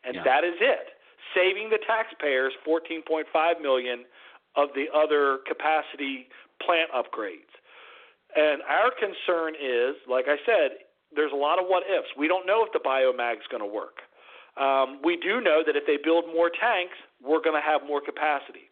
[0.04, 0.24] and yeah.
[0.24, 1.00] that is it,
[1.34, 3.26] saving the taxpayers 14.5
[3.62, 4.04] million
[4.56, 6.28] of the other capacity
[6.60, 7.52] plant upgrades.
[8.36, 10.84] And our concern is, like I said,
[11.16, 12.08] there's a lot of what ifs.
[12.18, 14.00] We don't know if the biomag is going to work.
[14.60, 18.02] Um, we do know that if they build more tanks, we're going to have more
[18.02, 18.68] capacity.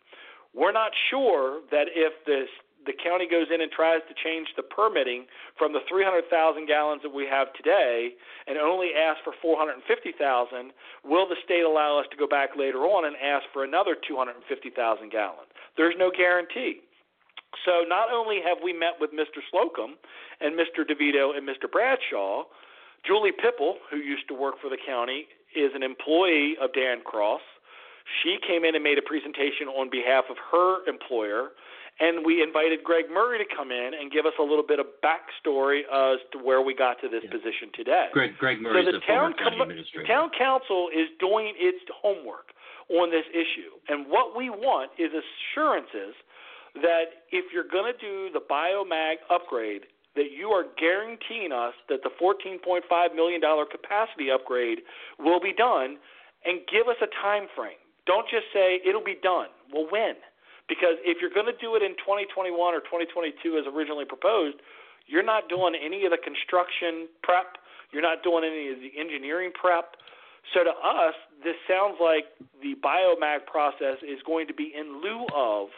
[0.54, 2.50] We're not sure that if this,
[2.86, 5.28] the county goes in and tries to change the permitting
[5.58, 6.32] from the 300,000
[6.66, 8.16] gallons that we have today
[8.48, 10.72] and only ask for 450,000,
[11.04, 15.12] will the state allow us to go back later on and ask for another 250,000
[15.12, 15.52] gallons?
[15.76, 16.82] There's no guarantee.
[17.66, 19.44] So not only have we met with Mr.
[19.52, 19.98] Slocum
[20.40, 20.88] and Mr.
[20.88, 21.70] DeVito and Mr.
[21.70, 22.44] Bradshaw,
[23.06, 27.42] Julie Pippel, who used to work for the county, is an employee of Dan Cross.
[28.24, 31.50] She came in and made a presentation on behalf of her employer,
[32.00, 34.88] and we invited Greg Murray to come in and give us a little bit of
[35.04, 37.32] backstory as to where we got to this yeah.
[37.32, 38.08] position today.
[38.14, 39.70] Greg, Greg Murray so the, town, com-
[40.08, 42.56] town council is doing its homework
[42.90, 46.16] on this issue, and what we want is assurances
[46.82, 49.84] that if you're going to do the biomag upgrade,
[50.16, 52.82] that you are guaranteeing us that the $14.5
[53.16, 53.42] million
[53.72, 54.80] capacity upgrade
[55.20, 55.98] will be done
[56.46, 57.80] and give us a time frame.
[58.06, 59.48] Don't just say it'll be done.
[59.74, 60.16] Well, when?
[60.70, 64.62] Because if you're going to do it in 2021 or 2022 as originally proposed,
[65.10, 67.58] you're not doing any of the construction prep,
[67.92, 69.98] you're not doing any of the engineering prep.
[70.54, 72.30] So to us, this sounds like
[72.62, 75.74] the biomag process is going to be in lieu of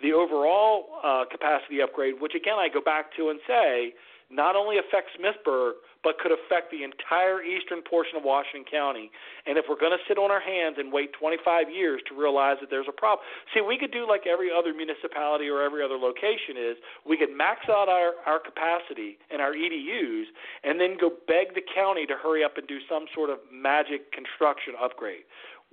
[0.00, 3.94] the overall uh, capacity upgrade, which again I go back to and say
[4.30, 9.10] not only affects Smithsburg, but could affect the entire eastern portion of Washington County.
[9.46, 12.56] And if we're going to sit on our hands and wait 25 years to realize
[12.60, 15.96] that there's a problem, see, we could do like every other municipality or every other
[15.96, 16.76] location is
[17.08, 20.28] we could max out our, our capacity and our EDUs
[20.62, 24.12] and then go beg the county to hurry up and do some sort of magic
[24.12, 25.26] construction upgrade.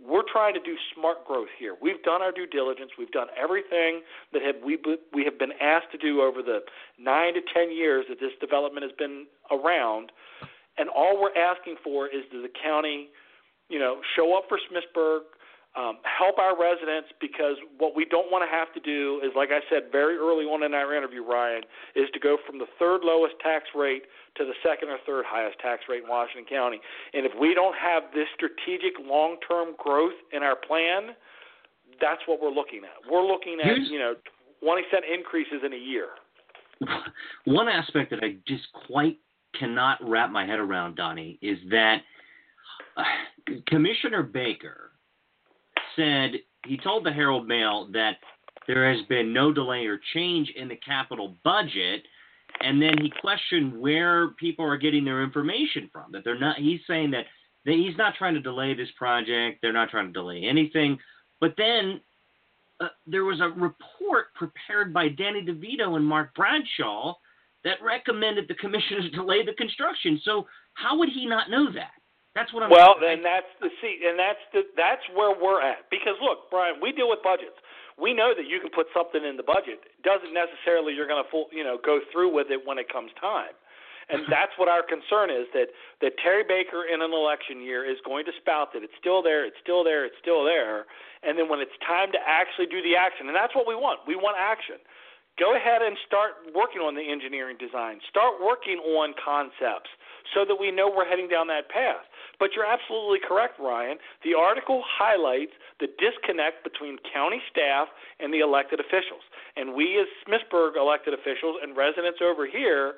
[0.04, 1.76] We're trying to do smart growth here.
[1.82, 2.92] We've done our due diligence.
[2.98, 4.02] We've done everything
[4.34, 4.78] that have we
[5.14, 6.60] we have been asked to do over the
[7.00, 10.12] nine to ten years that this development has been around,
[10.78, 13.08] and all we're asking for is that the county,
[13.70, 15.22] you know, show up for Smithsburg,
[15.76, 19.50] um, help our residents because what we don't want to have to do is, like
[19.52, 21.64] I said very early on in our interview, Ryan,
[21.96, 24.04] is to go from the third lowest tax rate
[24.38, 26.80] to the second or third highest tax rate in Washington County.
[27.14, 31.12] And if we don't have this strategic long term growth in our plan,
[32.00, 33.12] that's what we're looking at.
[33.12, 34.16] We're looking at, Here's, you know,
[34.64, 36.08] 20 cent increases in a year.
[37.46, 39.20] One aspect that I just quite
[39.60, 42.00] cannot wrap my head around, Donnie, is that
[42.98, 43.04] uh,
[43.68, 44.92] Commissioner Baker
[45.96, 46.34] said
[46.66, 48.18] he told the Herald Mail that
[48.68, 52.04] there has been no delay or change in the capital budget,
[52.62, 56.12] and then he questioned where people are getting their information from.
[56.12, 56.58] That they're not.
[56.58, 57.26] He's saying that
[57.64, 59.60] he's not trying to delay this project.
[59.62, 60.98] They're not trying to delay anything.
[61.40, 62.02] But then
[62.80, 67.14] uh, there was a report prepared by Danny DiVito and Mark Bradshaw
[67.64, 70.20] that recommended the commissioners delay the construction.
[70.24, 71.92] So how would he not know that?
[72.36, 72.70] That's what I'm.
[72.70, 75.88] Well, then that's the see, and that's the that's where we're at.
[75.90, 77.56] Because look, Ryan, we deal with budgets.
[77.96, 79.80] We know that you can put something in the budget.
[80.04, 83.16] Doesn't necessarily you're going to full, you know, go through with it when it comes
[83.16, 83.56] time.
[84.12, 85.72] And that's what our concern is that
[86.04, 89.48] that Terry Baker in an election year is going to spout that it's still there,
[89.48, 90.84] it's still there, it's still there,
[91.24, 94.04] and then when it's time to actually do the action, and that's what we want.
[94.04, 94.84] We want action
[95.36, 98.00] go ahead and start working on the engineering design.
[98.08, 99.92] Start working on concepts
[100.34, 102.06] so that we know we're heading down that path.
[102.40, 103.98] But you're absolutely correct, Ryan.
[104.24, 107.88] The article highlights the disconnect between county staff
[108.20, 109.24] and the elected officials.
[109.56, 112.96] And we, as Smithsburg elected officials and residents over here,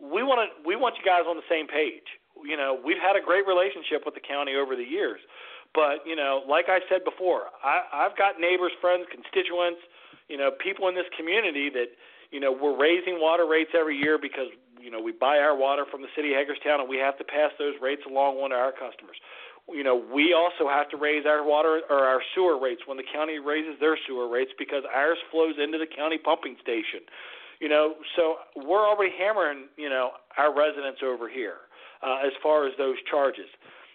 [0.00, 2.06] we want to we want you guys on the same page.
[2.40, 5.20] You know, we've had a great relationship with the county over the years,
[5.74, 9.84] but you know, like I said before, I, I've got neighbors, friends, constituents,
[10.32, 11.92] you know, people in this community that
[12.32, 14.48] you know we're raising water rates every year because
[14.82, 17.24] you know we buy our water from the city of Hagerstown and we have to
[17.24, 19.16] pass those rates along on to our customers.
[19.68, 23.06] You know, we also have to raise our water or our sewer rates when the
[23.06, 27.06] county raises their sewer rates because ours flows into the county pumping station.
[27.60, 31.68] You know, so we're already hammering you know our residents over here
[32.02, 33.48] uh, as far as those charges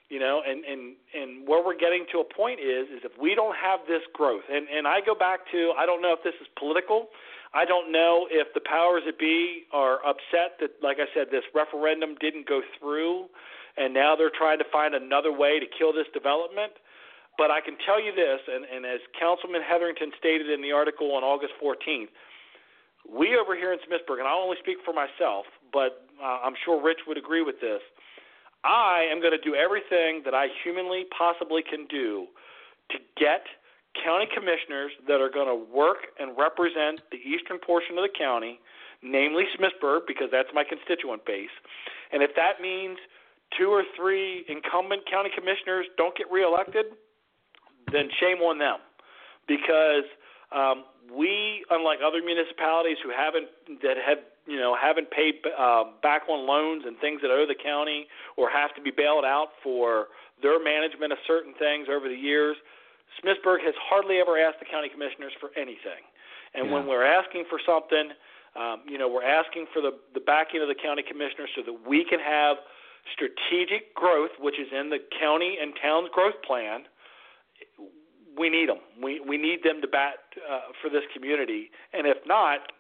[0.10, 3.34] you know and and and where we're getting to a point is is if we
[3.34, 6.38] don't have this growth and and I go back to I don't know if this
[6.42, 7.10] is political
[7.56, 11.48] I don't know if the powers that be are upset that, like I said, this
[11.56, 13.32] referendum didn't go through,
[13.78, 16.74] and now they're trying to find another way to kill this development.
[17.38, 21.16] But I can tell you this, and, and as Councilman Hetherington stated in the article
[21.16, 22.12] on August 14th,
[23.08, 26.82] we over here in Smithsburg, and I'll only speak for myself, but uh, I'm sure
[26.82, 27.80] Rich would agree with this.
[28.64, 32.28] I am going to do everything that I humanly possibly can do
[32.92, 33.46] to get
[34.04, 38.60] county commissioners that are going to work and represent the eastern portion of the county,
[39.02, 41.54] namely Smithsburg, because that's my constituent base.
[42.12, 42.98] And if that means
[43.58, 46.86] two or three incumbent county commissioners don't get reelected,
[47.92, 48.78] then shame on them.
[49.48, 50.06] Because
[50.52, 53.48] um, we, unlike other municipalities who haven't
[53.82, 57.56] that have you know haven't paid uh, back on loans and things that owe the
[57.56, 60.08] county or have to be bailed out for
[60.42, 62.58] their management of certain things over the years,
[63.22, 66.04] Smithsburg has hardly ever asked the county commissioners for anything.
[66.54, 66.74] And yeah.
[66.74, 68.12] when we're asking for something,
[68.56, 71.76] um, you know, we're asking for the, the backing of the county commissioners so that
[71.88, 72.58] we can have
[73.12, 76.88] strategic growth, which is in the county and town's growth plan.
[78.38, 78.80] We need them.
[79.02, 81.72] We we need them to bat uh, for this community.
[81.94, 82.72] And if not,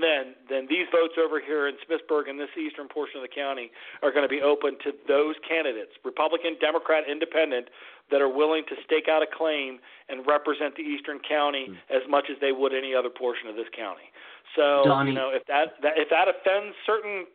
[0.00, 3.70] then then these votes over here in Smithsburg and this eastern portion of the county
[4.02, 7.68] are going to be open to those candidates, Republican, Democrat, Independent,
[8.10, 9.78] that are willing to stake out a claim
[10.08, 11.76] and represent the eastern county mm.
[11.90, 14.06] as much as they would any other portion of this county.
[14.54, 15.10] So Donnie.
[15.10, 17.26] you know if that, that if that offends certain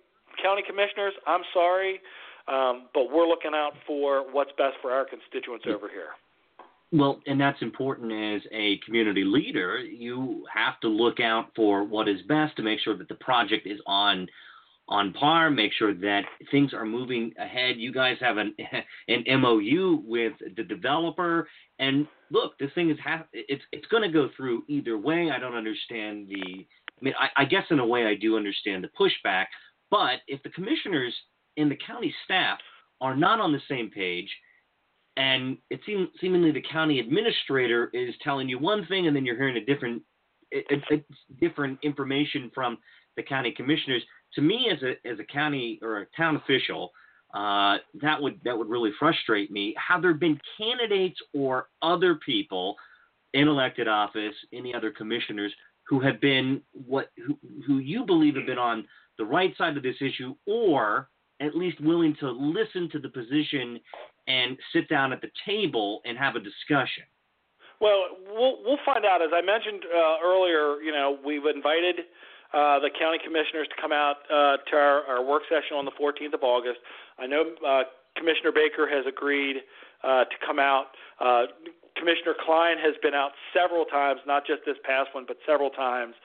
[0.42, 2.00] county commissioners, I'm sorry,
[2.48, 6.16] um, but we're looking out for what's best for our constituents over here.
[6.94, 9.80] Well, and that's important as a community leader.
[9.80, 13.66] You have to look out for what is best to make sure that the project
[13.66, 14.28] is on
[14.88, 17.78] on par, make sure that things are moving ahead.
[17.78, 18.54] You guys have an
[19.08, 21.48] an MOU with the developer,
[21.80, 22.98] and look, this thing is
[23.34, 25.32] it's it's going to go through either way.
[25.34, 26.66] I don't understand the.
[27.00, 29.46] I mean, I, I guess in a way I do understand the pushback,
[29.90, 31.16] but if the commissioners
[31.58, 32.60] and the county staff
[33.00, 34.30] are not on the same page,
[35.18, 39.38] and it seems seemingly the county administrator is telling you one thing, and then you're
[39.38, 40.04] hearing a different
[40.54, 41.04] a, a
[41.40, 42.78] different information from
[43.18, 44.04] the county commissioners
[44.36, 46.92] to me as a as a county or a town official,
[47.34, 49.76] uh, that would that would really frustrate me.
[49.78, 52.76] Have there been candidates or other people
[53.34, 55.54] in elected office, any other commissioners
[55.88, 58.86] who have been what who, who you believe have been on
[59.18, 61.10] the right side of this issue, or
[61.40, 63.80] at least willing to listen to the position
[64.28, 67.04] and sit down at the table and have a discussion?
[67.80, 69.22] Well, we'll we'll find out.
[69.22, 72.06] As I mentioned uh, earlier, you know, we've invited
[72.54, 75.96] uh, the county commissioners to come out uh, to our, our work session on the
[75.96, 76.80] 14th of August.
[77.20, 77.84] I know uh,
[78.18, 79.64] Commissioner Baker has agreed
[80.04, 80.92] uh, to come out.
[81.20, 81.48] Uh,
[81.96, 86.16] Commissioner Cline has been out several times, not just this past one, but several times.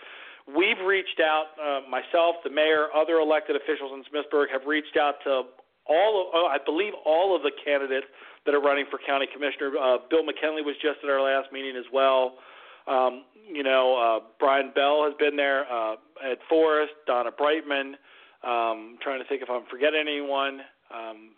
[0.46, 5.16] We've reached out, uh, myself, the mayor, other elected officials in Smithsburg have reached out
[5.24, 5.42] to
[5.88, 8.06] all of, oh, I believe all of the candidates
[8.44, 9.74] that are running for county commissioner.
[9.78, 12.38] Uh, Bill McKinley was just at our last meeting as well.
[12.86, 17.96] Um, you know, uh, Brian Bell has been there, uh, Ed Forrest, Donna Brightman.
[18.44, 20.60] Um, I'm trying to think if I'm forgetting anyone,
[20.94, 21.30] um,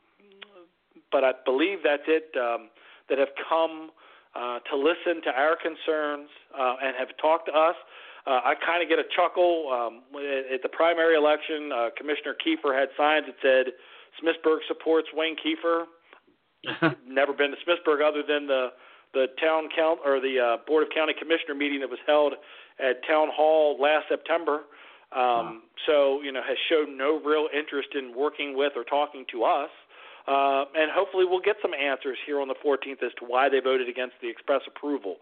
[1.10, 2.30] but I believe that's it.
[2.36, 2.68] Um,
[3.08, 3.90] that have come
[4.36, 7.76] uh, to listen to our concerns uh, and have talked to us.
[8.26, 9.72] Uh, I kind of get a chuckle.
[9.72, 10.04] Um,
[10.52, 13.72] at, the primary election, uh, Commissioner Keefer had signs that said
[14.20, 15.88] Smithsburg supports Wayne Keefer.
[17.08, 18.68] Never been to Smithsburg other than the
[19.14, 22.34] the town count or the uh, board of county commissioner meeting that was held
[22.80, 24.64] at town hall last September.
[25.10, 25.56] Um, wow.
[25.86, 29.70] So you know has shown no real interest in working with or talking to us.
[30.28, 33.60] Uh, and hopefully we'll get some answers here on the 14th as to why they
[33.60, 35.16] voted against the express approval.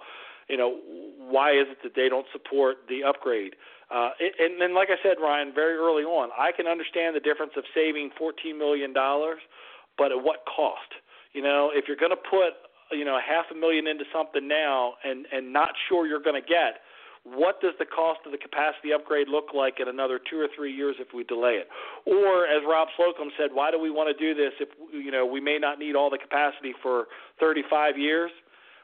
[0.49, 0.81] You know,
[1.17, 3.55] why is it that they don't support the upgrade?
[3.89, 7.53] Uh, and then, like I said, Ryan, very early on, I can understand the difference
[7.57, 10.91] of saving $14 million, but at what cost?
[11.33, 12.59] You know, if you're going to put
[12.93, 16.47] you know half a million into something now and and not sure you're going to
[16.47, 16.86] get
[17.35, 20.73] what does the cost of the capacity upgrade look like in another two or three
[20.73, 21.67] years if we delay it?
[22.07, 25.27] Or, as Rob Slocum said, why do we want to do this if you know
[25.27, 27.07] we may not need all the capacity for
[27.41, 28.31] 35 years?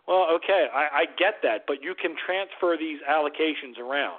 [0.08, 4.18] Well, okay, I, I get that, but you can transfer these allocations around.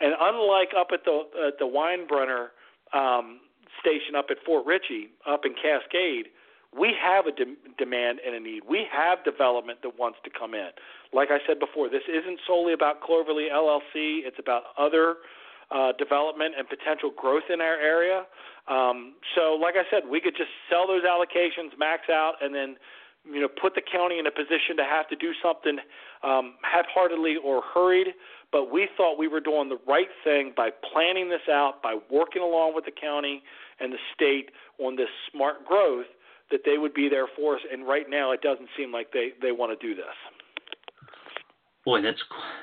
[0.00, 2.50] And unlike up at the at the Weinbrenner
[2.92, 3.38] um,
[3.78, 6.26] station up at Fort Ritchie, up in Cascade,
[6.76, 8.62] we have a de- demand and a need.
[8.68, 10.70] We have development that wants to come in.
[11.12, 14.22] Like I said before, this isn't solely about Cloverleaf LLC.
[14.22, 15.16] It's about other
[15.70, 18.24] uh, development and potential growth in our area.
[18.68, 22.76] Um, so, like I said, we could just sell those allocations, max out, and then
[23.24, 25.78] you know put the county in a position to have to do something
[26.22, 28.14] um, half-heartedly or hurried.
[28.52, 32.42] But we thought we were doing the right thing by planning this out, by working
[32.42, 33.42] along with the county
[33.78, 36.06] and the state on this smart growth
[36.50, 37.60] that they would be there for us.
[37.72, 40.14] And right now, it doesn't seem like they they want to do this.
[41.84, 42.20] Boy, that's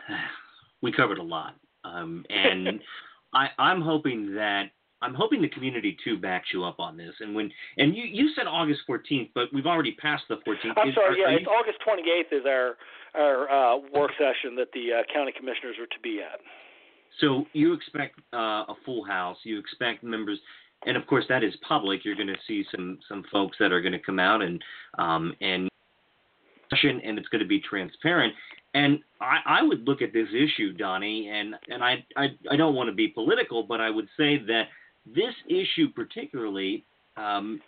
[0.82, 2.80] we covered a lot, um, and
[3.34, 4.66] I, I'm hoping that
[5.02, 7.14] I'm hoping the community too backs you up on this.
[7.20, 10.74] And when and you you said August 14th, but we've already passed the 14th.
[10.78, 11.16] I'm is, sorry.
[11.16, 11.48] Are, yeah, are it's you...
[11.48, 12.78] August 28th is our
[13.16, 16.40] our uh, work session that the uh, county commissioners are to be at.
[17.20, 19.38] So you expect uh, a full house.
[19.44, 20.40] You expect members
[20.86, 22.06] and of course that is public.
[22.06, 24.62] You're going to see some some folks that are going to come out and
[25.00, 25.70] um, and
[26.70, 28.34] and it's going to be transparent.
[28.78, 32.76] And I, I would look at this issue, Donnie, and and I, I I don't
[32.76, 34.66] want to be political, but I would say that
[35.06, 36.86] this issue particularly.
[37.28, 37.60] Um,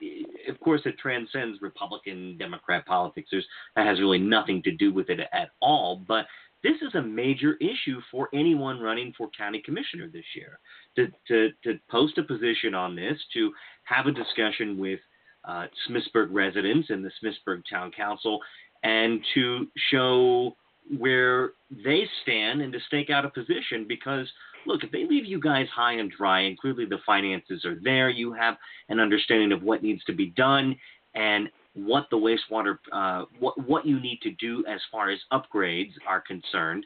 [0.47, 3.29] of course, it transcends Republican Democrat politics.
[3.31, 6.03] There's, that has really nothing to do with it at all.
[6.07, 6.27] But
[6.61, 10.59] this is a major issue for anyone running for county commissioner this year.
[10.97, 13.51] To, to, to post a position on this, to
[13.85, 14.99] have a discussion with
[15.45, 18.39] uh, Smithsburg residents and the Smithsburg Town Council,
[18.83, 20.55] and to show
[20.97, 21.51] where
[21.85, 24.27] they stand and to stake out a position because
[24.65, 28.09] look if they leave you guys high and dry and clearly the finances are there
[28.09, 28.55] you have
[28.89, 30.75] an understanding of what needs to be done
[31.15, 35.93] and what the wastewater, uh, what what you need to do as far as upgrades
[36.07, 36.85] are concerned,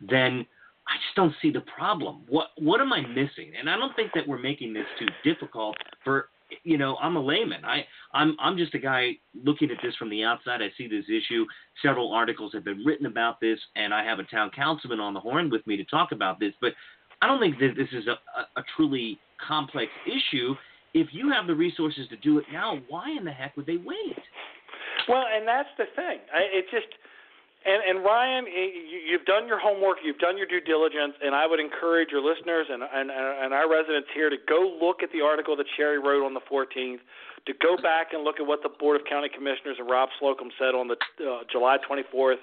[0.00, 0.46] then
[0.88, 2.22] I just don't see the problem.
[2.28, 3.52] What what am I missing?
[3.58, 6.28] And I don't think that we're making this too difficult for
[6.64, 7.64] you know I'm a layman.
[7.64, 9.12] I I'm I'm just a guy
[9.44, 10.60] looking at this from the outside.
[10.62, 11.44] I see this issue.
[11.82, 15.20] Several articles have been written about this, and I have a town councilman on the
[15.20, 16.52] horn with me to talk about this.
[16.60, 16.72] But
[17.20, 20.54] I don't think that this is a, a, a truly complex issue.
[20.94, 23.78] If you have the resources to do it now, why in the heck would they
[23.78, 24.18] wait?
[25.08, 26.18] Well, and that's the thing.
[26.34, 26.86] I, it just
[27.64, 28.44] and, and Ryan,
[29.06, 32.66] you've done your homework, you've done your due diligence, and I would encourage your listeners
[32.68, 36.26] and, and, and our residents here to go look at the article that Sherry wrote
[36.26, 36.98] on the 14th,
[37.46, 40.50] to go back and look at what the Board of County Commissioners and Rob Slocum
[40.58, 42.36] said on the uh, July 24th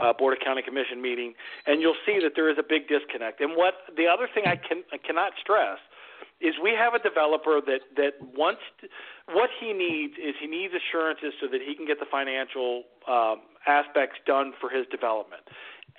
[0.00, 1.34] uh, Board of County Commission meeting,
[1.66, 3.40] and you'll see that there is a big disconnect.
[3.40, 5.78] And what the other thing I can I cannot stress
[6.40, 8.88] is we have a developer that that wants to,
[9.32, 13.40] what he needs is he needs assurances so that he can get the financial um,
[13.66, 15.42] aspects done for his development.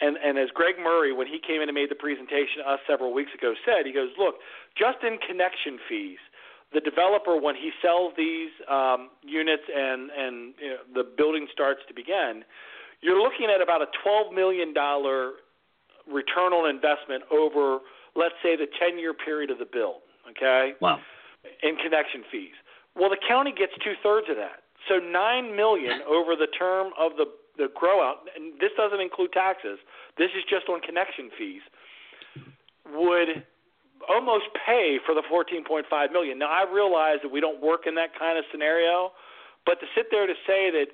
[0.02, 2.80] And and as Greg Murray, when he came in and made the presentation to us
[2.86, 4.36] several weeks ago, said he goes, look,
[4.78, 6.22] just in connection fees,
[6.74, 11.82] the developer when he sells these um, units and and you know, the building starts
[11.88, 12.44] to begin,
[13.02, 15.34] you're looking at about a 12 million dollar
[16.08, 17.80] return on investment over,
[18.16, 20.02] let's say, the 10 year period of the build.
[20.30, 20.74] Okay.
[20.82, 21.00] Wow.
[21.64, 22.56] In connection fees.
[22.96, 24.64] Well, the county gets two thirds of that.
[24.90, 27.26] So nine million over the term of the
[27.58, 29.80] the grow out, and this doesn't include taxes.
[30.18, 31.62] This is just on connection fees.
[32.94, 33.44] Would
[34.06, 36.38] almost pay for the 14.5 million.
[36.38, 39.12] Now I realize that we don't work in that kind of scenario,
[39.66, 40.88] but to sit there to say that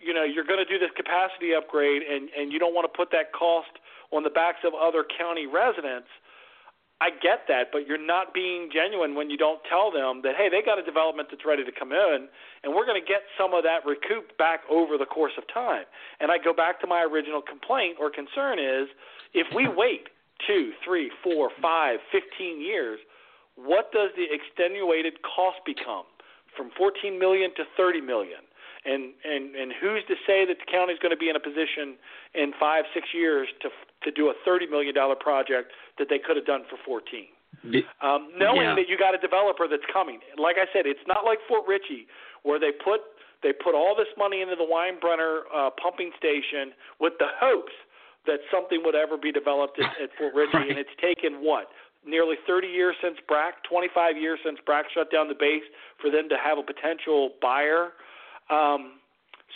[0.00, 2.94] you know you're going to do this capacity upgrade and and you don't want to
[2.96, 3.72] put that cost
[4.12, 6.08] on the backs of other county residents
[6.96, 10.48] I get that, but you're not being genuine when you don't tell them that hey,
[10.48, 12.28] they got a development that's ready to come in,
[12.64, 15.84] and we're going to get some of that recouped back over the course of time.
[16.20, 18.88] And I go back to my original complaint or concern is
[19.34, 20.08] if we wait
[20.46, 22.98] two, three, four, five, fifteen years,
[23.56, 26.04] what does the extenuated cost become
[26.56, 28.44] from 14 million to 30 million?
[28.84, 31.98] And and and who's to say that the county's going to be in a position
[32.34, 33.68] in five, six years to
[34.04, 37.26] to do a 30 million dollar project that they could have done for 14?
[38.02, 38.74] Um, knowing yeah.
[38.76, 40.20] that you got a developer that's coming.
[40.38, 42.06] Like I said, it's not like Fort Ritchie
[42.44, 43.00] where they put
[43.42, 47.74] they put all this money into the Weinbrenner uh, pumping station with the hopes
[48.26, 50.70] that something would ever be developed at, at Fort Ritchie, right.
[50.70, 51.68] and it's taken what
[52.06, 55.66] nearly 30 years since BRAC, 25 years since BRAC shut down the base
[56.00, 57.90] for them to have a potential buyer
[58.50, 59.00] um,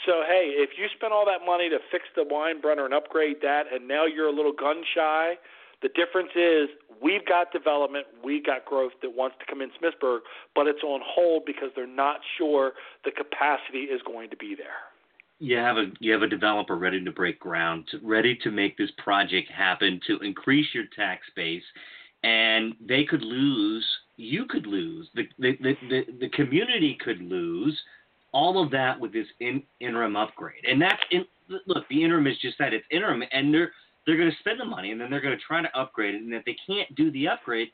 [0.06, 3.64] so hey, if you spend all that money to fix the Weinbrenner and upgrade that,
[3.72, 5.34] and now you're a little gun shy,
[5.82, 6.68] the difference is
[7.02, 10.20] we've got development, we've got growth that wants to come in Smithsburg,
[10.54, 12.72] but it's on hold because they're not sure
[13.04, 14.89] the capacity is going to be there.
[15.42, 18.90] You have a you have a developer ready to break ground, ready to make this
[18.98, 21.62] project happen, to increase your tax base,
[22.22, 23.86] and they could lose.
[24.18, 25.08] You could lose.
[25.14, 27.78] The the the, the, the community could lose
[28.32, 30.64] all of that with this in, interim upgrade.
[30.68, 31.24] And that's in,
[31.66, 33.72] look, the interim is just that it's interim, and they're
[34.06, 36.22] they're going to spend the money, and then they're going to try to upgrade it.
[36.22, 37.68] And if they can't do the upgrade,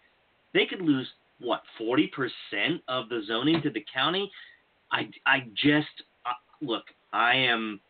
[0.55, 1.09] they could lose
[1.41, 4.31] what forty percent of the zoning to the county.
[4.93, 5.89] I I just
[6.25, 6.31] uh,
[6.63, 6.85] look.
[7.13, 7.81] I am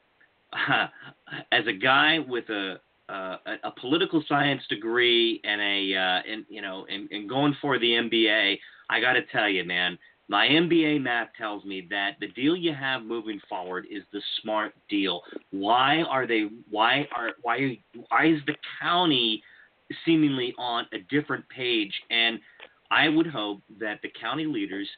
[0.52, 0.86] uh,
[1.52, 2.76] as a guy with a
[3.08, 7.78] uh, a, political science degree and a uh, and you know and, and going for
[7.78, 8.58] the MBA.
[8.90, 9.98] I got to tell you, man
[10.28, 14.74] my MBA math tells me that the deal you have moving forward is the smart
[14.88, 15.22] deal.
[15.50, 16.48] Why are they?
[16.68, 17.78] Why are why
[18.08, 19.42] why is the county
[20.04, 21.92] seemingly on a different page?
[22.10, 22.40] And
[22.90, 24.88] I would hope that the county leaders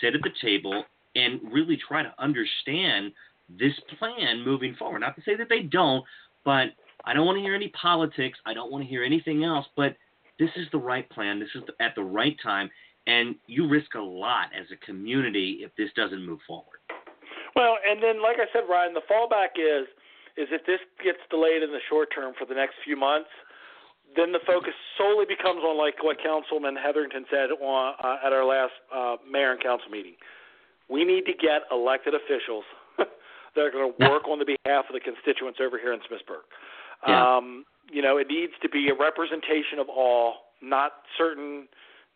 [0.00, 0.84] sit at the table
[1.14, 3.12] and really try to understand
[3.58, 5.00] this plan moving forward.
[5.00, 6.04] Not to say that they don't,
[6.44, 6.68] but
[7.04, 8.38] I don't want to hear any politics.
[8.46, 9.66] I don't want to hear anything else.
[9.76, 9.96] But
[10.38, 11.40] this is the right plan.
[11.40, 12.70] This is at the right time
[13.06, 16.78] and you risk a lot as a community if this doesn't move forward.
[17.56, 19.88] Well, and then like I said, Ryan, the fallback is
[20.36, 23.28] is if this gets delayed in the short term for the next few months,
[24.16, 28.44] then the focus solely becomes on like what Councilman Hetherington said on, uh, at our
[28.44, 30.14] last uh, mayor and council meeting.
[30.88, 32.64] We need to get elected officials
[33.54, 36.46] that are going to work on the behalf of the constituents over here in Smithsburg.
[37.06, 37.36] Yeah.
[37.36, 41.66] Um, you know, it needs to be a representation of all, not certain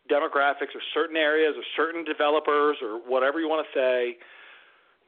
[0.09, 4.17] demographics or certain areas or certain developers or whatever you want to say.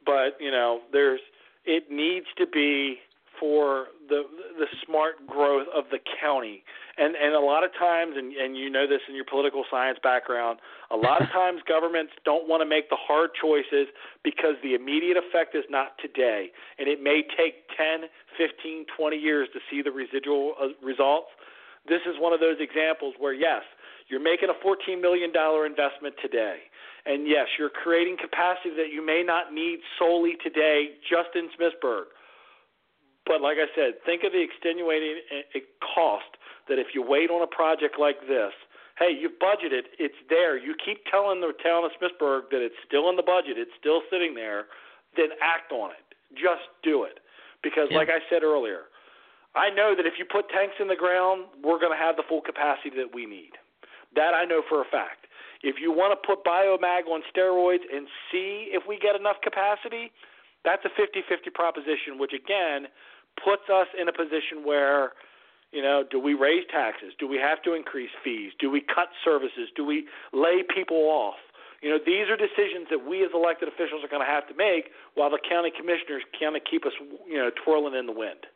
[0.04, 1.20] But you know, there's
[1.64, 2.98] it needs to be
[3.38, 4.22] for the
[4.58, 6.62] the smart growth of the county.
[6.96, 9.98] And and a lot of times and, and you know this in your political science
[10.02, 10.58] background,
[10.90, 13.88] a lot of times governments don't want to make the hard choices
[14.24, 16.50] because the immediate effect is not today.
[16.78, 21.28] And it may take 10, 15, 20 years to see the residual uh, results.
[21.88, 23.62] This is one of those examples where yes,
[24.08, 26.68] you're making a $14 million investment today.
[27.06, 32.12] And yes, you're creating capacity that you may not need solely today just in Smithsburg.
[33.28, 36.40] But like I said, think of the extenuating eh, cost
[36.72, 38.56] that if you wait on a project like this,
[38.96, 40.56] hey, you've budgeted, it's there.
[40.56, 44.00] You keep telling the town of Smithsburg that it's still in the budget, it's still
[44.10, 44.66] sitting there,
[45.14, 46.02] then act on it.
[46.32, 47.20] Just do it.
[47.62, 48.00] Because, yeah.
[48.00, 48.88] like I said earlier,
[49.54, 52.26] I know that if you put tanks in the ground, we're going to have the
[52.26, 53.60] full capacity that we need.
[54.16, 55.28] That I know for a fact.
[55.62, 60.14] If you want to put biomag on steroids and see if we get enough capacity,
[60.64, 62.86] that's a 50 50 proposition, which again
[63.44, 65.12] puts us in a position where
[65.72, 67.12] you know, do we raise taxes?
[67.18, 68.52] Do we have to increase fees?
[68.58, 69.68] Do we cut services?
[69.76, 71.36] Do we lay people off?
[71.82, 74.54] You know, these are decisions that we as elected officials are going to have to
[74.54, 76.92] make while the county commissioners kind of keep us,
[77.28, 78.46] you know, twirling in the wind.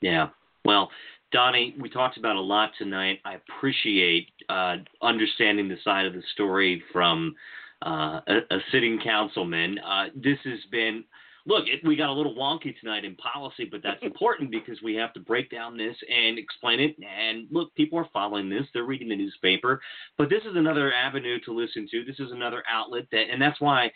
[0.00, 0.28] Yeah.
[0.64, 0.90] Well,
[1.30, 3.20] Donnie, we talked about a lot tonight.
[3.24, 7.36] I appreciate uh, understanding the side of the story from
[7.84, 9.78] uh, a, a, sitting councilman.
[9.78, 11.04] Uh, this has been
[11.48, 14.94] look, it, we got a little wonky tonight in policy, but that's important because we
[14.94, 16.94] have to break down this and explain it.
[17.02, 19.80] And look, people are following this; they're reading the newspaper.
[20.16, 22.04] But this is another avenue to listen to.
[22.04, 23.90] This is another outlet that, and that's why,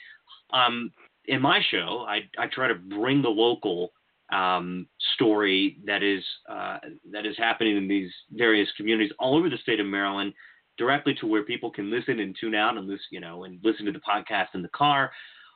[0.52, 0.90] um,
[1.26, 3.92] in my show, I I try to bring the local
[4.32, 6.78] um, story that is uh,
[7.12, 10.32] that is happening in these various communities all over the state of Maryland
[10.78, 13.84] directly to where people can listen and tune out and listen, you know, and listen
[13.84, 15.12] to the podcast in the car.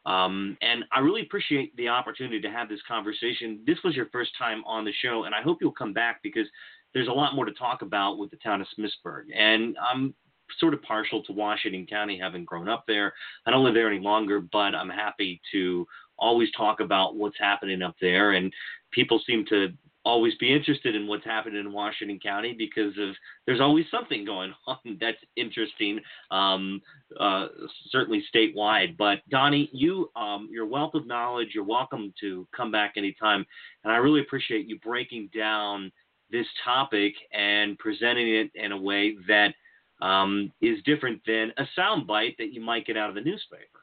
[0.06, 3.60] Um, and I really appreciate the opportunity to have this conversation.
[3.66, 6.46] This was your first time on the show, and I hope you'll come back because
[6.94, 9.24] there's a lot more to talk about with the town of Smithsburg.
[9.34, 10.14] And I'm
[10.60, 13.12] sort of partial to Washington County, having grown up there.
[13.44, 15.86] I don't live there any longer, but I'm happy to
[16.18, 18.32] always talk about what's happening up there.
[18.32, 18.52] And
[18.92, 19.72] people seem to
[20.06, 23.14] always be interested in what's happening in Washington County because of
[23.44, 25.98] there's always something going on that's interesting,
[26.30, 26.80] um,
[27.18, 27.48] uh,
[27.90, 28.96] certainly statewide.
[28.96, 33.44] But Donnie, you um, your wealth of knowledge, you're welcome to come back anytime,
[33.82, 35.90] and I really appreciate you breaking down
[36.30, 39.54] this topic and presenting it in a way that
[40.00, 43.80] um, is different than a soundbite that you might get out of the newspaper.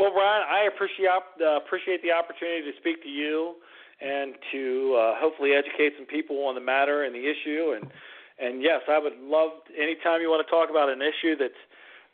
[0.00, 3.56] Well, Ryan, I appreciate uh, appreciate the opportunity to speak to you
[4.00, 7.74] and to uh, hopefully educate some people on the matter and the issue.
[7.74, 7.90] And
[8.38, 11.58] and yes, I would love anytime you want to talk about an issue that's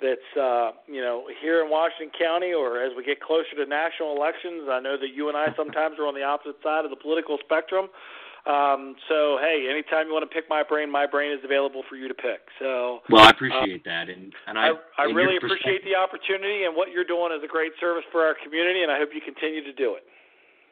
[0.00, 4.16] that's uh, you know here in Washington County or as we get closer to national
[4.16, 4.68] elections.
[4.70, 7.38] I know that you and I sometimes are on the opposite side of the political
[7.44, 7.88] spectrum.
[8.44, 11.96] Um, so hey, anytime you want to pick my brain, my brain is available for
[11.96, 12.44] you to pick.
[12.60, 16.64] So well, I appreciate uh, that, and and I I, I really appreciate the opportunity
[16.64, 19.20] and what you're doing is a great service for our community, and I hope you
[19.20, 20.04] continue to do it.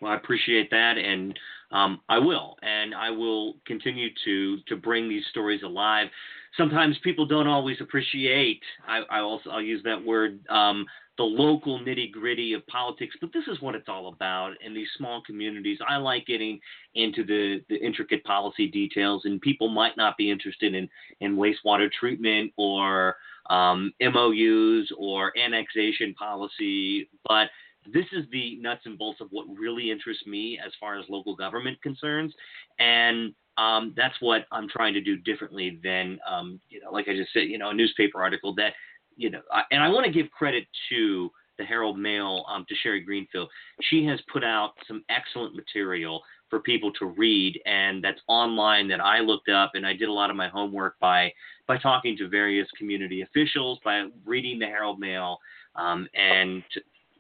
[0.03, 1.39] Well, I appreciate that, and
[1.71, 6.09] um, I will, and I will continue to to bring these stories alive.
[6.57, 8.61] Sometimes people don't always appreciate.
[8.87, 10.41] I, I also I'll use that word.
[10.49, 10.85] Um,
[11.19, 14.89] the local nitty gritty of politics, but this is what it's all about in these
[14.97, 15.79] small communities.
[15.87, 16.59] I like getting
[16.95, 20.89] into the, the intricate policy details, and people might not be interested in,
[21.21, 23.17] in wastewater treatment or
[23.51, 27.49] um, MOUs or annexation policy, but
[27.93, 31.35] this is the nuts and bolts of what really interests me as far as local
[31.35, 32.35] government concerns,
[32.79, 37.15] and um, that's what I'm trying to do differently than, um, you know, like I
[37.15, 38.73] just said, you know, a newspaper article that,
[39.17, 42.75] you know, I, and I want to give credit to the Herald Mail um, to
[42.83, 43.51] Sherry Greenfield.
[43.83, 49.01] She has put out some excellent material for people to read, and that's online that
[49.01, 51.33] I looked up, and I did a lot of my homework by
[51.69, 55.39] by talking to various community officials, by reading the Herald Mail,
[55.77, 56.63] um, and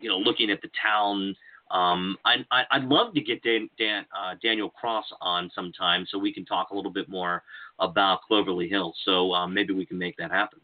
[0.02, 1.34] you know, looking at the town.
[1.70, 6.18] Um, I, I, would love to get Dan, Dan, uh, Daniel Cross on sometime so
[6.18, 7.42] we can talk a little bit more
[7.78, 8.92] about Cloverly Hill.
[9.06, 10.60] So um, maybe we can make that happen.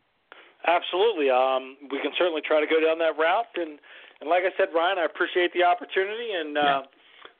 [0.66, 1.30] Absolutely.
[1.30, 3.46] Um, we can certainly try to go down that route.
[3.56, 3.78] And,
[4.20, 6.32] and like I said, Ryan, I appreciate the opportunity.
[6.38, 6.80] And uh, yeah.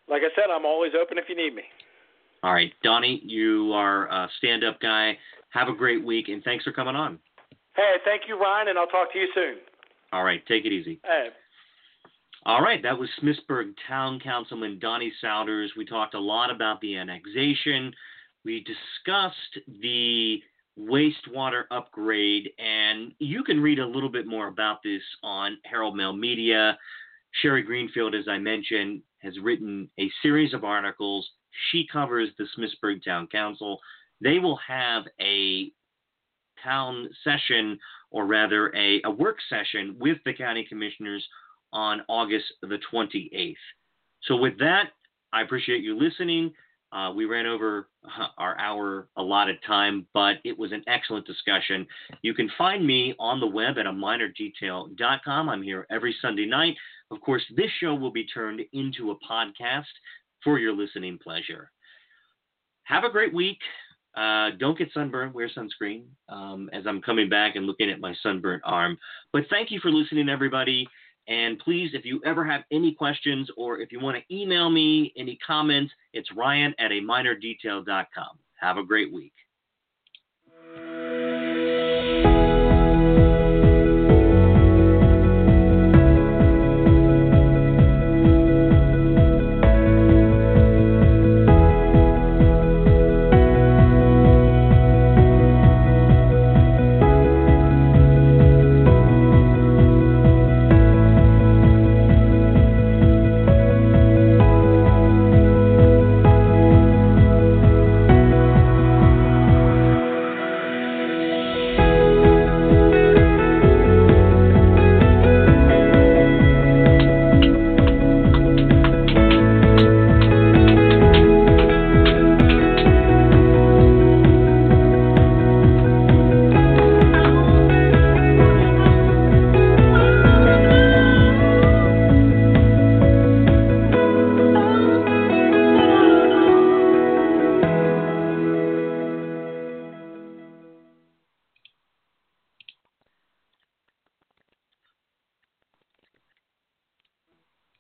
[0.09, 1.65] like I said, I'm always open if you need me.
[2.43, 5.19] All right, Donnie, you are a stand up guy.
[5.51, 7.19] Have a great week, and thanks for coming on.
[7.75, 9.57] Hey, thank you, Ryan, and I'll talk to you soon.
[10.13, 11.01] All right, take it easy.
[11.05, 11.29] Hey.
[12.49, 15.69] All right, that was Smithsburg Town Councilman Donnie Souders.
[15.77, 17.93] We talked a lot about the annexation.
[18.43, 20.43] We discussed the
[20.81, 26.15] wastewater upgrade, and you can read a little bit more about this on Herald Mail
[26.15, 26.79] Media.
[27.43, 31.29] Sherry Greenfield, as I mentioned, has written a series of articles.
[31.71, 33.79] She covers the Smithsburg Town Council.
[34.23, 35.71] They will have a
[36.65, 37.79] town session,
[38.11, 41.29] or rather a, a work session, with the county commissioners
[41.73, 43.55] on August the 28th.
[44.23, 44.91] So, with that,
[45.33, 46.53] I appreciate you listening.
[46.91, 47.89] Uh, we ran over
[48.39, 51.87] our hour allotted time, but it was an excellent discussion.
[52.23, 55.49] You can find me on the web at a minordetail.com.
[55.49, 56.77] I'm here every Sunday night.
[57.11, 59.85] Of course, this show will be turned into a podcast
[60.43, 61.71] for your listening pleasure.
[62.85, 63.59] Have a great week.
[64.17, 65.35] Uh, don't get sunburned.
[65.35, 68.99] Wear sunscreen um, as I'm coming back and looking at my sunburnt arm.
[69.33, 70.89] But thank you for listening, everybody.
[71.29, 75.13] And please, if you ever have any questions or if you want to email me
[75.17, 78.39] any comments, it's ryan at a minordetail.com.
[78.61, 79.35] Have a great week.